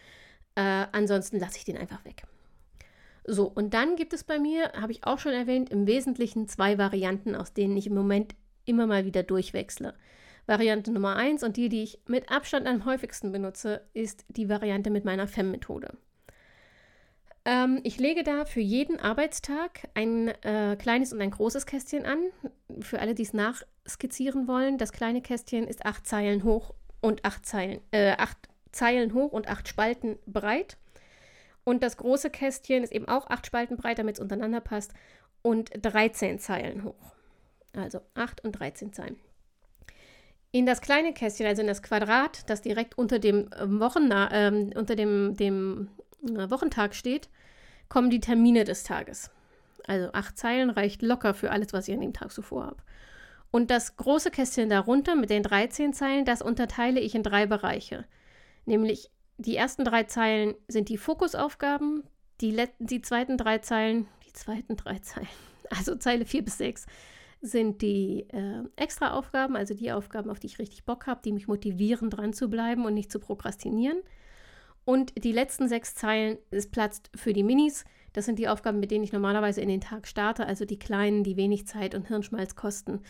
Äh, 0.54 0.86
ansonsten 0.92 1.38
lasse 1.38 1.58
ich 1.58 1.66
den 1.66 1.76
einfach 1.76 2.02
weg. 2.06 2.22
So, 3.26 3.44
und 3.44 3.74
dann 3.74 3.96
gibt 3.96 4.14
es 4.14 4.24
bei 4.24 4.38
mir, 4.38 4.72
habe 4.72 4.92
ich 4.92 5.04
auch 5.04 5.18
schon 5.18 5.34
erwähnt, 5.34 5.68
im 5.68 5.86
Wesentlichen 5.86 6.48
zwei 6.48 6.78
Varianten, 6.78 7.34
aus 7.34 7.52
denen 7.52 7.76
ich 7.76 7.88
im 7.88 7.94
Moment 7.94 8.34
immer 8.64 8.86
mal 8.86 9.04
wieder 9.04 9.22
durchwechsle. 9.22 9.92
Variante 10.48 10.90
Nummer 10.90 11.14
1 11.16 11.42
und 11.42 11.58
die, 11.58 11.68
die 11.68 11.82
ich 11.82 12.00
mit 12.06 12.30
Abstand 12.32 12.66
am 12.66 12.86
häufigsten 12.86 13.32
benutze, 13.32 13.82
ist 13.92 14.24
die 14.28 14.48
Variante 14.48 14.88
mit 14.88 15.04
meiner 15.04 15.28
FEM-Methode. 15.28 15.92
Ähm, 17.44 17.80
ich 17.84 17.98
lege 17.98 18.24
da 18.24 18.46
für 18.46 18.60
jeden 18.60 18.98
Arbeitstag 18.98 19.88
ein 19.92 20.28
äh, 20.42 20.76
kleines 20.76 21.12
und 21.12 21.20
ein 21.20 21.30
großes 21.30 21.66
Kästchen 21.66 22.06
an. 22.06 22.18
Für 22.80 23.00
alle, 23.00 23.14
die 23.14 23.24
es 23.24 23.34
nachskizzieren 23.34 24.48
wollen, 24.48 24.78
das 24.78 24.92
kleine 24.92 25.20
Kästchen 25.20 25.68
ist 25.68 25.84
acht 25.84 26.06
Zeilen 26.06 26.44
hoch 26.44 26.72
und 27.02 27.26
acht 27.26 27.44
Zeilen, 27.44 27.80
äh, 27.90 28.12
acht 28.12 28.38
Zeilen 28.72 29.12
hoch 29.12 29.32
und 29.32 29.48
acht 29.48 29.68
Spalten 29.68 30.18
breit. 30.26 30.78
Und 31.64 31.82
das 31.82 31.98
große 31.98 32.30
Kästchen 32.30 32.82
ist 32.82 32.92
eben 32.92 33.06
auch 33.06 33.28
acht 33.28 33.46
Spalten 33.46 33.76
breit, 33.76 33.98
damit 33.98 34.14
es 34.14 34.20
untereinander 34.20 34.62
passt, 34.62 34.94
und 35.42 35.70
13 35.80 36.38
Zeilen 36.38 36.84
hoch. 36.84 37.12
Also 37.74 38.00
8 38.14 38.42
und 38.44 38.52
13 38.52 38.94
Zeilen. 38.94 39.16
In 40.50 40.64
das 40.64 40.80
kleine 40.80 41.12
Kästchen, 41.12 41.46
also 41.46 41.60
in 41.60 41.68
das 41.68 41.82
Quadrat, 41.82 42.48
das 42.48 42.62
direkt 42.62 42.96
unter 42.96 43.18
dem, 43.18 43.50
ähm, 43.60 43.80
Wochen, 43.80 44.10
äh, 44.10 44.70
unter 44.74 44.96
dem, 44.96 45.36
dem 45.36 45.88
äh, 46.22 46.50
Wochentag 46.50 46.94
steht, 46.94 47.28
kommen 47.88 48.10
die 48.10 48.20
Termine 48.20 48.64
des 48.64 48.82
Tages. 48.82 49.30
Also 49.86 50.10
acht 50.12 50.38
Zeilen 50.38 50.70
reicht 50.70 51.02
locker 51.02 51.34
für 51.34 51.50
alles, 51.50 51.72
was 51.72 51.88
ich 51.88 51.94
an 51.94 52.00
dem 52.00 52.12
Tag 52.12 52.32
so 52.32 52.42
vorhabe. 52.42 52.82
Und 53.50 53.70
das 53.70 53.96
große 53.96 54.30
Kästchen 54.30 54.68
darunter 54.68 55.14
mit 55.16 55.30
den 55.30 55.42
13 55.42 55.92
Zeilen, 55.92 56.24
das 56.24 56.42
unterteile 56.42 57.00
ich 57.00 57.14
in 57.14 57.22
drei 57.22 57.46
Bereiche. 57.46 58.04
Nämlich 58.66 59.10
die 59.38 59.56
ersten 59.56 59.84
drei 59.84 60.04
Zeilen 60.04 60.54
sind 60.66 60.88
die 60.88 60.98
Fokusaufgaben, 60.98 62.04
die, 62.40 62.56
die 62.78 63.02
zweiten 63.02 63.38
drei 63.38 63.58
Zeilen, 63.58 64.06
die 64.26 64.32
zweiten 64.32 64.76
drei 64.76 64.98
Zeilen, 64.98 65.28
also 65.70 65.96
Zeile 65.96 66.26
4 66.26 66.44
bis 66.44 66.58
6, 66.58 66.86
sind 67.40 67.82
die 67.82 68.26
äh, 68.30 68.64
Extra-Aufgaben, 68.76 69.56
also 69.56 69.74
die 69.74 69.92
Aufgaben, 69.92 70.30
auf 70.30 70.40
die 70.40 70.48
ich 70.48 70.58
richtig 70.58 70.84
Bock 70.84 71.06
habe, 71.06 71.20
die 71.24 71.32
mich 71.32 71.48
motivieren, 71.48 72.10
dran 72.10 72.32
zu 72.32 72.48
bleiben 72.48 72.84
und 72.84 72.94
nicht 72.94 73.12
zu 73.12 73.20
prokrastinieren. 73.20 73.98
Und 74.84 75.22
die 75.22 75.32
letzten 75.32 75.68
sechs 75.68 75.94
Zeilen 75.94 76.38
ist 76.50 76.72
Platz 76.72 77.02
für 77.14 77.32
die 77.32 77.42
Minis. 77.42 77.84
Das 78.12 78.24
sind 78.24 78.38
die 78.38 78.48
Aufgaben, 78.48 78.80
mit 78.80 78.90
denen 78.90 79.04
ich 79.04 79.12
normalerweise 79.12 79.60
in 79.60 79.68
den 79.68 79.80
Tag 79.80 80.08
starte, 80.08 80.46
also 80.46 80.64
die 80.64 80.78
kleinen, 80.78 81.24
die 81.24 81.36
wenig 81.36 81.66
Zeit 81.66 81.94
und 81.94 82.08
Hirnschmalz 82.08 82.56
kosten, 82.56 83.02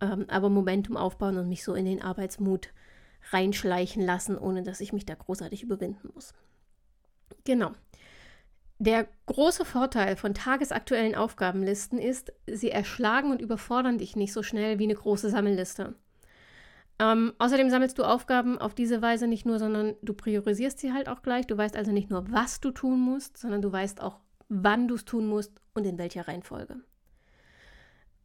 ähm, 0.00 0.26
aber 0.28 0.48
Momentum 0.48 0.96
aufbauen 0.96 1.38
und 1.38 1.48
mich 1.48 1.62
so 1.64 1.74
in 1.74 1.84
den 1.84 2.02
Arbeitsmut 2.02 2.70
reinschleichen 3.30 4.02
lassen, 4.02 4.36
ohne 4.36 4.62
dass 4.62 4.80
ich 4.80 4.92
mich 4.92 5.06
da 5.06 5.14
großartig 5.14 5.62
überwinden 5.62 6.10
muss. 6.14 6.34
Genau. 7.44 7.72
Der 8.80 9.06
große 9.26 9.66
Vorteil 9.66 10.16
von 10.16 10.32
tagesaktuellen 10.32 11.14
Aufgabenlisten 11.14 11.98
ist, 11.98 12.32
sie 12.46 12.70
erschlagen 12.70 13.30
und 13.30 13.42
überfordern 13.42 13.98
dich 13.98 14.16
nicht 14.16 14.32
so 14.32 14.42
schnell 14.42 14.78
wie 14.78 14.84
eine 14.84 14.94
große 14.94 15.28
Sammelliste. 15.28 15.96
Ähm, 16.98 17.34
außerdem 17.38 17.68
sammelst 17.68 17.98
du 17.98 18.04
Aufgaben 18.04 18.58
auf 18.58 18.74
diese 18.74 19.02
Weise 19.02 19.26
nicht 19.26 19.44
nur, 19.44 19.58
sondern 19.58 19.96
du 20.00 20.14
priorisierst 20.14 20.78
sie 20.78 20.94
halt 20.94 21.10
auch 21.10 21.20
gleich. 21.20 21.46
Du 21.46 21.58
weißt 21.58 21.76
also 21.76 21.92
nicht 21.92 22.08
nur, 22.08 22.32
was 22.32 22.62
du 22.62 22.70
tun 22.70 23.00
musst, 23.00 23.36
sondern 23.36 23.60
du 23.60 23.70
weißt 23.70 24.00
auch, 24.00 24.18
wann 24.48 24.88
du 24.88 24.94
es 24.94 25.04
tun 25.04 25.26
musst 25.26 25.60
und 25.74 25.86
in 25.86 25.98
welcher 25.98 26.26
Reihenfolge. 26.26 26.76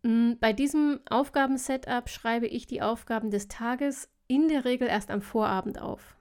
Mm, 0.03 0.35
bei 0.39 0.53
diesem 0.53 1.01
Aufgabensetup 1.09 2.07
schreibe 2.07 2.47
ich 2.47 2.65
die 2.65 2.81
Aufgaben 2.81 3.29
des 3.29 3.49
Tages 3.49 4.07
in 4.27 4.47
der 4.47 4.63
Regel 4.63 4.87
erst 4.87 5.11
am 5.11 5.21
Vorabend 5.21 5.81
auf. 5.81 6.14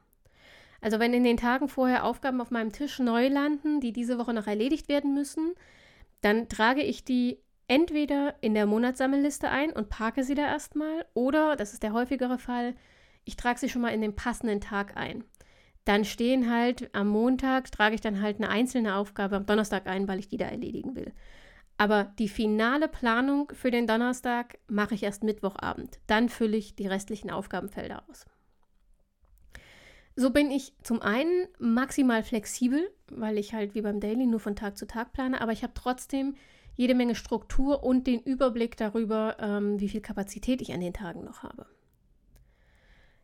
Also 0.84 0.98
wenn 0.98 1.14
in 1.14 1.24
den 1.24 1.38
Tagen 1.38 1.68
vorher 1.68 2.04
Aufgaben 2.04 2.42
auf 2.42 2.50
meinem 2.50 2.70
Tisch 2.70 2.98
neu 2.98 3.28
landen, 3.28 3.80
die 3.80 3.94
diese 3.94 4.18
Woche 4.18 4.34
noch 4.34 4.46
erledigt 4.46 4.90
werden 4.90 5.14
müssen, 5.14 5.54
dann 6.20 6.46
trage 6.50 6.82
ich 6.82 7.06
die 7.06 7.38
entweder 7.68 8.34
in 8.42 8.52
der 8.52 8.66
Monatssammelliste 8.66 9.48
ein 9.48 9.72
und 9.72 9.88
parke 9.88 10.24
sie 10.24 10.34
da 10.34 10.42
erstmal 10.42 11.06
oder, 11.14 11.56
das 11.56 11.72
ist 11.72 11.84
der 11.84 11.94
häufigere 11.94 12.36
Fall, 12.36 12.74
ich 13.24 13.36
trage 13.36 13.60
sie 13.60 13.70
schon 13.70 13.80
mal 13.80 13.94
in 13.94 14.02
den 14.02 14.14
passenden 14.14 14.60
Tag 14.60 14.94
ein. 14.94 15.24
dann 15.86 16.04
stehen 16.04 16.50
halt 16.52 16.94
am 16.94 17.08
Montag, 17.08 17.72
trage 17.72 17.94
ich 17.94 18.02
dann 18.02 18.20
halt 18.20 18.36
eine 18.36 18.50
einzelne 18.50 18.96
Aufgabe 18.96 19.36
am 19.36 19.46
Donnerstag 19.46 19.86
ein, 19.86 20.06
weil 20.06 20.18
ich 20.18 20.28
die 20.28 20.36
da 20.36 20.46
erledigen 20.46 20.96
will. 20.96 21.14
Aber 21.78 22.12
die 22.18 22.28
finale 22.28 22.88
Planung 22.88 23.50
für 23.54 23.70
den 23.70 23.86
Donnerstag 23.86 24.58
mache 24.68 24.94
ich 24.94 25.02
erst 25.02 25.24
Mittwochabend. 25.24 25.98
Dann 26.06 26.28
fülle 26.28 26.58
ich 26.58 26.76
die 26.76 26.88
restlichen 26.88 27.30
Aufgabenfelder 27.30 28.04
aus. 28.10 28.26
So 30.16 30.30
bin 30.30 30.50
ich 30.50 30.72
zum 30.82 31.02
einen 31.02 31.48
maximal 31.58 32.22
flexibel, 32.22 32.88
weil 33.10 33.36
ich 33.36 33.52
halt 33.52 33.74
wie 33.74 33.82
beim 33.82 33.98
Daily 33.98 34.26
nur 34.26 34.40
von 34.40 34.54
Tag 34.54 34.78
zu 34.78 34.86
Tag 34.86 35.12
plane, 35.12 35.40
aber 35.40 35.52
ich 35.52 35.62
habe 35.62 35.74
trotzdem 35.74 36.36
jede 36.76 36.94
Menge 36.94 37.14
Struktur 37.14 37.82
und 37.82 38.06
den 38.06 38.20
Überblick 38.20 38.76
darüber, 38.76 39.36
ähm, 39.40 39.80
wie 39.80 39.88
viel 39.88 40.00
Kapazität 40.00 40.60
ich 40.60 40.72
an 40.72 40.80
den 40.80 40.92
Tagen 40.92 41.24
noch 41.24 41.42
habe. 41.42 41.66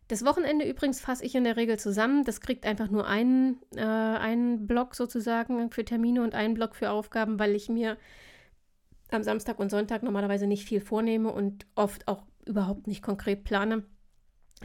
Das 0.09 0.25
Wochenende 0.25 0.67
übrigens 0.67 0.99
fasse 0.99 1.23
ich 1.23 1.35
in 1.35 1.45
der 1.45 1.55
Regel 1.55 1.79
zusammen. 1.79 2.25
Das 2.25 2.41
kriegt 2.41 2.65
einfach 2.65 2.89
nur 2.89 3.07
einen, 3.07 3.61
äh, 3.77 3.81
einen 3.81 4.67
Block 4.67 4.93
sozusagen 4.93 5.71
für 5.71 5.85
Termine 5.85 6.21
und 6.21 6.35
einen 6.35 6.53
Block 6.53 6.75
für 6.75 6.91
Aufgaben, 6.91 7.39
weil 7.39 7.55
ich 7.55 7.69
mir 7.69 7.97
am 9.09 9.23
Samstag 9.23 9.59
und 9.59 9.69
Sonntag 9.69 10.03
normalerweise 10.03 10.47
nicht 10.47 10.65
viel 10.65 10.81
vornehme 10.81 11.31
und 11.31 11.65
oft 11.75 12.09
auch 12.09 12.23
überhaupt 12.45 12.87
nicht 12.87 13.01
konkret 13.01 13.45
plane. 13.45 13.85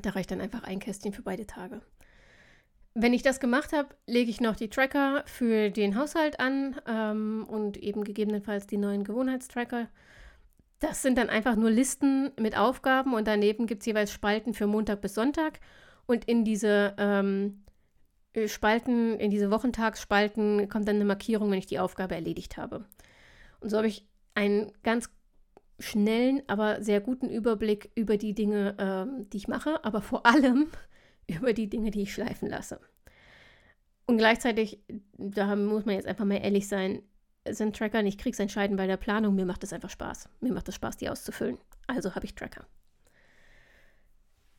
Da 0.02 0.10
reicht 0.10 0.32
dann 0.32 0.40
einfach 0.40 0.64
ein 0.64 0.80
Kästchen 0.80 1.12
für 1.12 1.22
beide 1.22 1.46
Tage. 1.46 1.80
Wenn 2.98 3.12
ich 3.12 3.20
das 3.20 3.40
gemacht 3.40 3.74
habe, 3.74 3.90
lege 4.06 4.30
ich 4.30 4.40
noch 4.40 4.56
die 4.56 4.70
Tracker 4.70 5.22
für 5.26 5.68
den 5.68 5.98
Haushalt 5.98 6.40
an 6.40 6.76
ähm, 6.88 7.44
und 7.46 7.76
eben 7.76 8.04
gegebenenfalls 8.04 8.66
die 8.66 8.78
neuen 8.78 9.04
Gewohnheitstracker. 9.04 9.88
Das 10.78 11.02
sind 11.02 11.18
dann 11.18 11.28
einfach 11.28 11.56
nur 11.56 11.70
Listen 11.70 12.30
mit 12.40 12.56
Aufgaben 12.56 13.12
und 13.12 13.28
daneben 13.28 13.66
gibt 13.66 13.82
es 13.82 13.86
jeweils 13.86 14.10
Spalten 14.10 14.54
für 14.54 14.66
Montag 14.66 15.02
bis 15.02 15.12
Sonntag. 15.12 15.60
Und 16.06 16.24
in 16.24 16.42
diese 16.42 16.94
ähm, 16.96 17.64
Spalten, 18.46 19.20
in 19.20 19.30
diese 19.30 19.50
Wochentagsspalten 19.50 20.70
kommt 20.70 20.88
dann 20.88 20.96
eine 20.96 21.04
Markierung, 21.04 21.50
wenn 21.50 21.58
ich 21.58 21.66
die 21.66 21.80
Aufgabe 21.80 22.14
erledigt 22.14 22.56
habe. 22.56 22.86
Und 23.60 23.68
so 23.68 23.76
habe 23.76 23.88
ich 23.88 24.08
einen 24.32 24.72
ganz 24.82 25.10
schnellen, 25.78 26.40
aber 26.46 26.82
sehr 26.82 27.02
guten 27.02 27.28
Überblick 27.28 27.90
über 27.94 28.16
die 28.16 28.32
Dinge, 28.32 28.74
ähm, 28.78 29.28
die 29.28 29.36
ich 29.36 29.48
mache, 29.48 29.84
aber 29.84 30.00
vor 30.00 30.24
allem 30.24 30.68
über 31.26 31.52
die 31.52 31.68
Dinge, 31.68 31.90
die 31.90 32.02
ich 32.02 32.14
schleifen 32.14 32.48
lasse. 32.48 32.80
Und 34.06 34.18
gleichzeitig, 34.18 34.78
da 35.18 35.56
muss 35.56 35.84
man 35.84 35.96
jetzt 35.96 36.06
einfach 36.06 36.24
mal 36.24 36.36
ehrlich 36.36 36.68
sein, 36.68 37.02
sind 37.48 37.76
Tracker 37.76 38.02
nicht 38.02 38.20
kriegsentscheidend 38.20 38.76
bei 38.76 38.86
der 38.86 38.96
Planung. 38.96 39.34
Mir 39.34 39.46
macht 39.46 39.64
es 39.64 39.72
einfach 39.72 39.90
Spaß. 39.90 40.28
Mir 40.40 40.52
macht 40.52 40.68
es 40.68 40.74
Spaß, 40.76 40.96
die 40.96 41.08
auszufüllen. 41.08 41.58
Also 41.86 42.14
habe 42.14 42.24
ich 42.24 42.34
Tracker. 42.34 42.66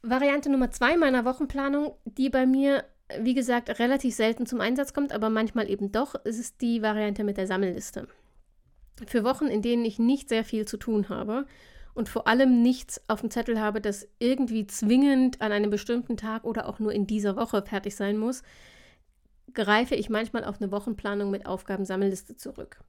Variante 0.02 0.50
Nummer 0.50 0.72
zwei 0.72 0.96
meiner 0.96 1.26
Wochenplanung, 1.26 1.96
die 2.06 2.30
bei 2.30 2.46
mir, 2.46 2.86
wie 3.20 3.34
gesagt, 3.34 3.80
relativ 3.80 4.16
selten 4.16 4.46
zum 4.46 4.62
Einsatz 4.62 4.94
kommt, 4.94 5.12
aber 5.12 5.30
manchmal 5.30 5.70
eben 5.70 5.92
doch, 5.92 6.16
ist 6.16 6.62
die 6.62 6.82
Variante 6.82 7.24
mit 7.24 7.38
der 7.38 7.48
Sammelliste. 7.48 8.08
Für 9.06 9.24
Wochen, 9.24 9.48
in 9.48 9.62
denen 9.62 9.86
ich 9.86 10.00
nicht 10.00 10.30
sehr 10.30 10.44
viel 10.44 10.66
zu 10.66 10.78
tun 10.78 11.10
habe 11.10 11.46
und 11.98 12.10
vor 12.10 12.28
allem 12.28 12.62
nichts 12.62 13.02
auf 13.08 13.22
dem 13.22 13.32
Zettel 13.32 13.60
habe, 13.60 13.82
das 13.82 14.08
irgendwie 14.20 14.68
zwingend 14.68 15.42
an 15.42 15.52
einem 15.52 15.72
bestimmten 15.72 16.16
Tag 16.16 16.44
oder 16.44 16.70
auch 16.70 16.78
nur 16.78 16.92
in 16.92 17.08
dieser 17.08 17.36
Woche 17.36 17.64
fertig 17.64 17.96
sein 17.96 18.18
muss, 18.18 18.44
greife 19.54 19.96
ich 19.96 20.08
manchmal 20.08 20.44
auf 20.44 20.62
eine 20.62 20.72
Wochenplanung 20.72 21.32
mit 21.32 21.48
Aufgabensammelliste 21.48 22.38
zurück. 22.38 22.82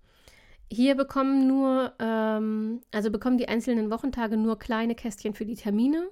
Hier 0.70 0.94
bekommen 0.94 1.48
nur, 1.48 1.94
ähm, 1.98 2.82
also 2.92 3.10
bekommen 3.10 3.38
die 3.38 3.48
einzelnen 3.48 3.90
Wochentage 3.90 4.36
nur 4.36 4.58
kleine 4.58 4.94
Kästchen 4.94 5.32
für 5.32 5.46
die 5.46 5.56
Termine. 5.56 6.10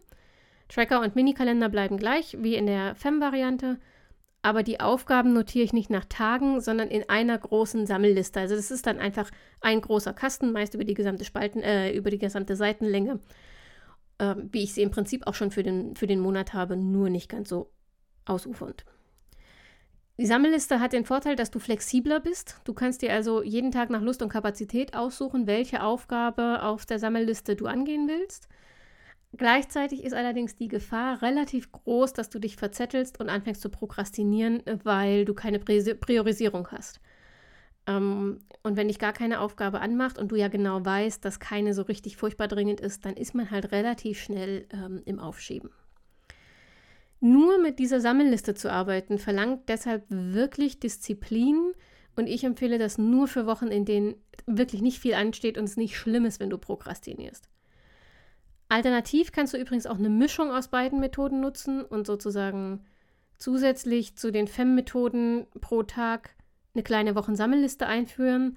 Tracker 0.69 1.03
und 1.03 1.15
Minikalender 1.15 1.69
bleiben 1.69 1.99
gleich 1.99 2.39
wie 2.41 2.55
in 2.55 2.67
der 2.67 2.95
FEM-Variante 2.95 3.79
aber 4.47 4.63
die 4.63 4.79
Aufgaben 4.79 5.33
notiere 5.33 5.65
ich 5.65 5.73
nicht 5.73 5.91
nach 5.91 6.05
Tagen, 6.05 6.61
sondern 6.61 6.87
in 6.87 7.09
einer 7.09 7.37
großen 7.37 7.85
Sammelliste. 7.85 8.39
Also 8.39 8.55
das 8.55 8.71
ist 8.71 8.87
dann 8.87 9.01
einfach 9.01 9.29
ein 9.61 9.81
großer 9.81 10.13
Kasten, 10.13 10.53
meist 10.53 10.73
über 10.75 10.85
die 10.85 10.95
gesamte 10.95 11.25
Spalten, 11.25 11.65
äh, 11.65 11.91
über 11.91 12.11
die 12.11 12.19
gesamte 12.19 12.55
Seitenlänge, 12.55 13.19
äh, 14.19 14.37
wie 14.53 14.63
ich 14.63 14.73
sie 14.73 14.83
im 14.83 14.93
Prinzip 14.93 15.27
auch 15.27 15.35
schon 15.35 15.51
für 15.51 15.65
den, 15.65 15.97
für 15.97 16.07
den 16.07 16.21
Monat 16.21 16.55
habe, 16.55 16.77
nur 16.77 17.11
nicht 17.11 17.29
ganz 17.29 17.49
so 17.49 17.73
ausufernd. 18.25 18.85
Die 20.17 20.27
Sammelliste 20.27 20.79
hat 20.79 20.93
den 20.93 21.05
Vorteil, 21.05 21.35
dass 21.35 21.51
du 21.51 21.59
flexibler 21.59 22.21
bist. 22.21 22.61
Du 22.63 22.73
kannst 22.73 23.03
dir 23.03 23.13
also 23.13 23.43
jeden 23.43 23.73
Tag 23.73 23.91
nach 23.91 24.01
Lust 24.01 24.23
und 24.23 24.29
Kapazität 24.29 24.95
aussuchen, 24.95 25.49
welche 25.49 25.83
Aufgabe 25.83 26.63
auf 26.63 26.87
der 26.87 27.01
Sammelliste 27.01 27.57
du 27.57 27.67
angehen 27.67 28.07
willst. 28.07 28.47
Gleichzeitig 29.37 30.05
ist 30.05 30.15
allerdings 30.15 30.57
die 30.57 30.69
Gefahr 30.69 31.21
relativ 31.21 31.71
groß, 31.73 32.13
dass 32.13 32.31
du 32.31 32.39
dich 32.39 32.57
verzettelst 32.57 33.21
und 33.21 33.29
anfängst 33.29 33.61
zu 33.61 33.69
prokrastinieren, 33.69 34.63
weil 34.85 35.25
du 35.25 35.35
keine 35.35 35.59
Priorisierung 35.59 36.69
hast. 36.69 37.01
Ähm, 37.87 38.41
und 38.63 38.77
wenn 38.77 38.89
dich 38.89 38.99
gar 38.99 39.13
keine 39.13 39.41
Aufgabe 39.41 39.81
anmacht 39.81 40.19
und 40.19 40.33
du 40.33 40.37
ja 40.37 40.49
genau 40.49 40.85
weißt, 40.85 41.25
dass 41.25 41.41
keine 41.41 41.75
so 41.75 41.83
richtig 41.83 42.17
furchtbar 42.17 42.49
dringend 42.49 42.81
ist, 42.81 43.05
dann 43.05 43.15
ist 43.15 43.35
man 43.35 43.51
halt 43.51 43.73
relativ 43.73 44.21
schnell 44.21 44.67
ähm, 44.73 45.03
im 45.05 45.19
Aufschieben. 45.19 45.71
Nur 47.21 47.59
mit 47.59 47.79
dieser 47.79 48.01
Sammelliste 48.01 48.55
zu 48.55 48.71
arbeiten, 48.71 49.19
verlangt 49.19 49.69
deshalb 49.69 50.05
wirklich 50.09 50.81
Disziplin 50.81 51.73
und 52.15 52.27
ich 52.27 52.45
empfehle 52.45 52.79
das 52.79 52.99
nur 52.99 53.29
für 53.29 53.47
Wochen, 53.47 53.69
in 53.69 53.85
denen 53.85 54.15
wirklich 54.47 54.83
nicht 54.83 55.01
viel 55.01 55.15
ansteht 55.15 55.59
und 55.59 55.65
es 55.65 55.77
nicht 55.77 55.97
schlimm 55.97 56.25
ist, 56.25 56.41
wenn 56.41 56.51
du 56.51 56.59
prokrastinierst. 56.59 57.49
Alternativ 58.69 59.33
kannst 59.33 59.55
du 59.55 59.59
übrigens 59.59 59.87
auch 59.87 59.99
eine 59.99 60.09
Mischung 60.09 60.51
aus 60.51 60.69
beiden 60.69 60.99
Methoden 60.99 61.41
nutzen 61.41 61.83
und 61.85 62.07
sozusagen 62.07 62.85
zusätzlich 63.39 64.17
zu 64.17 64.33
den 64.33 64.49
FEM-Methoden 64.49 65.47
pro 65.61 65.83
Tag 65.83 66.31
eine 66.75 66.83
kleine 66.83 67.15
Wochensammelliste 67.15 67.87
einführen. 67.87 68.57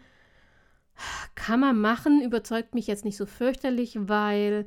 Kann 1.36 1.60
man 1.60 1.80
machen, 1.80 2.22
überzeugt 2.22 2.74
mich 2.74 2.88
jetzt 2.88 3.06
nicht 3.06 3.18
so 3.18 3.26
fürchterlich, 3.26 3.98
weil 4.00 4.66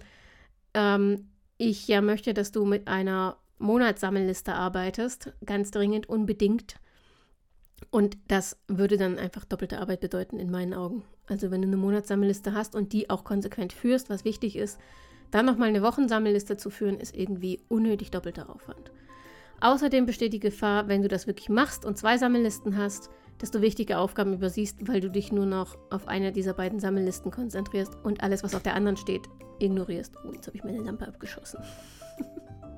ähm, 0.74 1.28
ich 1.58 1.88
ja 1.88 2.00
möchte, 2.00 2.34
dass 2.34 2.52
du 2.52 2.64
mit 2.64 2.88
einer 2.88 3.36
Monatssammelliste 3.58 4.54
arbeitest, 4.54 5.32
ganz 5.44 5.70
dringend, 5.70 6.08
unbedingt. 6.08 6.76
Und 7.90 8.16
das 8.28 8.58
würde 8.68 8.96
dann 8.96 9.18
einfach 9.18 9.44
doppelte 9.44 9.78
Arbeit 9.80 10.00
bedeuten 10.00 10.38
in 10.38 10.50
meinen 10.50 10.72
Augen. 10.72 11.04
Also 11.26 11.50
wenn 11.50 11.62
du 11.62 11.68
eine 11.68 11.76
Monatssammelliste 11.76 12.54
hast 12.54 12.74
und 12.74 12.92
die 12.92 13.10
auch 13.10 13.24
konsequent 13.24 13.72
führst, 13.72 14.08
was 14.08 14.24
wichtig 14.24 14.56
ist, 14.56 14.78
dann 15.32 15.46
nochmal 15.46 15.68
eine 15.68 15.82
Wochensammelliste 15.82 16.56
zu 16.56 16.70
führen, 16.70 17.00
ist 17.00 17.16
irgendwie 17.16 17.60
unnötig 17.68 18.12
doppelter 18.12 18.48
Aufwand. 18.48 18.92
Außerdem 19.60 20.06
besteht 20.06 20.32
die 20.32 20.40
Gefahr, 20.40 20.88
wenn 20.88 21.02
du 21.02 21.08
das 21.08 21.26
wirklich 21.26 21.48
machst 21.48 21.84
und 21.84 21.96
zwei 21.96 22.18
Sammellisten 22.18 22.76
hast, 22.76 23.10
dass 23.38 23.50
du 23.50 23.60
wichtige 23.60 23.98
Aufgaben 23.98 24.34
übersiehst, 24.34 24.86
weil 24.88 25.00
du 25.00 25.10
dich 25.10 25.32
nur 25.32 25.46
noch 25.46 25.76
auf 25.90 26.06
eine 26.06 26.32
dieser 26.32 26.52
beiden 26.52 26.80
Sammellisten 26.80 27.30
konzentrierst 27.30 27.96
und 28.04 28.22
alles, 28.22 28.44
was 28.44 28.54
auf 28.54 28.62
der 28.62 28.74
anderen 28.74 28.96
steht, 28.96 29.22
ignorierst. 29.58 30.14
Oh, 30.24 30.32
jetzt 30.32 30.46
habe 30.46 30.56
ich 30.56 30.64
meine 30.64 30.78
Lampe 30.78 31.08
abgeschossen. 31.08 31.60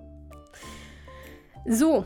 so, 1.67 2.05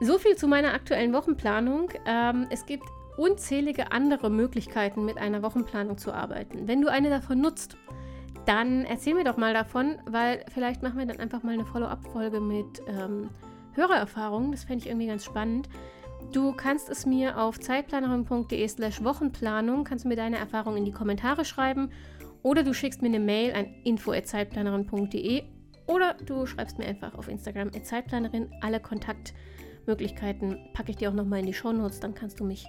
so 0.00 0.18
viel 0.18 0.36
zu 0.36 0.46
meiner 0.46 0.74
aktuellen 0.74 1.12
Wochenplanung. 1.12 1.90
Ähm, 2.06 2.46
es 2.50 2.66
gibt 2.66 2.84
unzählige 3.16 3.92
andere 3.92 4.30
Möglichkeiten, 4.30 5.04
mit 5.04 5.18
einer 5.18 5.42
Wochenplanung 5.42 5.98
zu 5.98 6.12
arbeiten. 6.12 6.68
Wenn 6.68 6.80
du 6.80 6.88
eine 6.88 7.10
davon 7.10 7.40
nutzt, 7.40 7.76
dann 8.46 8.84
erzähl 8.84 9.14
mir 9.14 9.24
doch 9.24 9.36
mal 9.36 9.54
davon, 9.54 9.98
weil 10.06 10.44
vielleicht 10.52 10.82
machen 10.82 10.98
wir 10.98 11.06
dann 11.06 11.18
einfach 11.18 11.42
mal 11.42 11.52
eine 11.52 11.64
Follow-up-Folge 11.64 12.40
mit 12.40 12.82
ähm, 12.86 13.30
Hörererfahrungen. 13.74 14.52
Das 14.52 14.64
fände 14.64 14.84
ich 14.84 14.88
irgendwie 14.88 15.06
ganz 15.06 15.24
spannend. 15.24 15.68
Du 16.32 16.52
kannst 16.52 16.88
es 16.88 17.06
mir 17.06 17.38
auf 17.38 17.58
zeitplanerin.de 17.58 18.68
slash 18.68 19.02
Wochenplanung, 19.02 19.84
kannst 19.84 20.04
du 20.04 20.08
mir 20.08 20.16
deine 20.16 20.38
Erfahrungen 20.38 20.78
in 20.78 20.84
die 20.84 20.92
Kommentare 20.92 21.44
schreiben 21.44 21.90
oder 22.42 22.62
du 22.62 22.72
schickst 22.72 23.02
mir 23.02 23.08
eine 23.08 23.18
Mail 23.18 23.52
an 23.52 23.66
info.zeitplanerin.de 23.84 25.42
oder 25.86 26.14
du 26.14 26.46
schreibst 26.46 26.78
mir 26.78 26.86
einfach 26.86 27.14
auf 27.16 27.28
Instagram 27.28 27.72
Zeitplanerin. 27.82 28.52
Alle 28.60 28.80
Kontaktmöglichkeiten 28.80 30.58
packe 30.72 30.90
ich 30.90 30.98
dir 30.98 31.10
auch 31.10 31.14
nochmal 31.14 31.40
in 31.40 31.46
die 31.46 31.54
Show 31.54 31.72
Notes, 31.72 32.00
dann 32.00 32.14
kannst 32.14 32.38
du 32.38 32.44
mich 32.44 32.66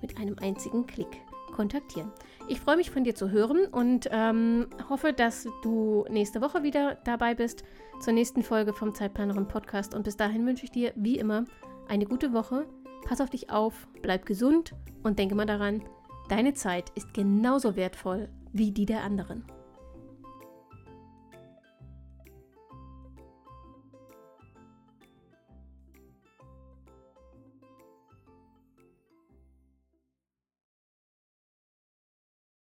mit 0.00 0.16
einem 0.18 0.36
einzigen 0.40 0.86
Klick 0.86 1.20
kontaktieren. 1.52 2.10
Ich 2.48 2.60
freue 2.60 2.76
mich 2.76 2.90
von 2.90 3.04
dir 3.04 3.14
zu 3.14 3.30
hören 3.30 3.66
und 3.66 4.08
ähm, 4.10 4.66
hoffe, 4.88 5.12
dass 5.12 5.46
du 5.62 6.04
nächste 6.10 6.40
Woche 6.40 6.62
wieder 6.62 6.96
dabei 7.04 7.34
bist 7.34 7.62
zur 8.00 8.12
nächsten 8.12 8.42
Folge 8.42 8.72
vom 8.72 8.94
Zeitplanerin 8.94 9.46
Podcast. 9.46 9.94
Und 9.94 10.02
bis 10.02 10.16
dahin 10.16 10.44
wünsche 10.46 10.64
ich 10.64 10.72
dir 10.72 10.92
wie 10.96 11.18
immer 11.18 11.44
eine 11.88 12.06
gute 12.06 12.32
Woche. 12.32 12.66
Pass 13.04 13.20
auf 13.20 13.30
dich 13.30 13.50
auf, 13.50 13.86
bleib 14.00 14.26
gesund 14.26 14.74
und 15.02 15.18
denke 15.18 15.34
mal 15.34 15.46
daran, 15.46 15.82
deine 16.28 16.54
Zeit 16.54 16.90
ist 16.94 17.14
genauso 17.14 17.76
wertvoll 17.76 18.28
wie 18.52 18.72
die 18.72 18.86
der 18.86 19.02
anderen. 19.02 19.44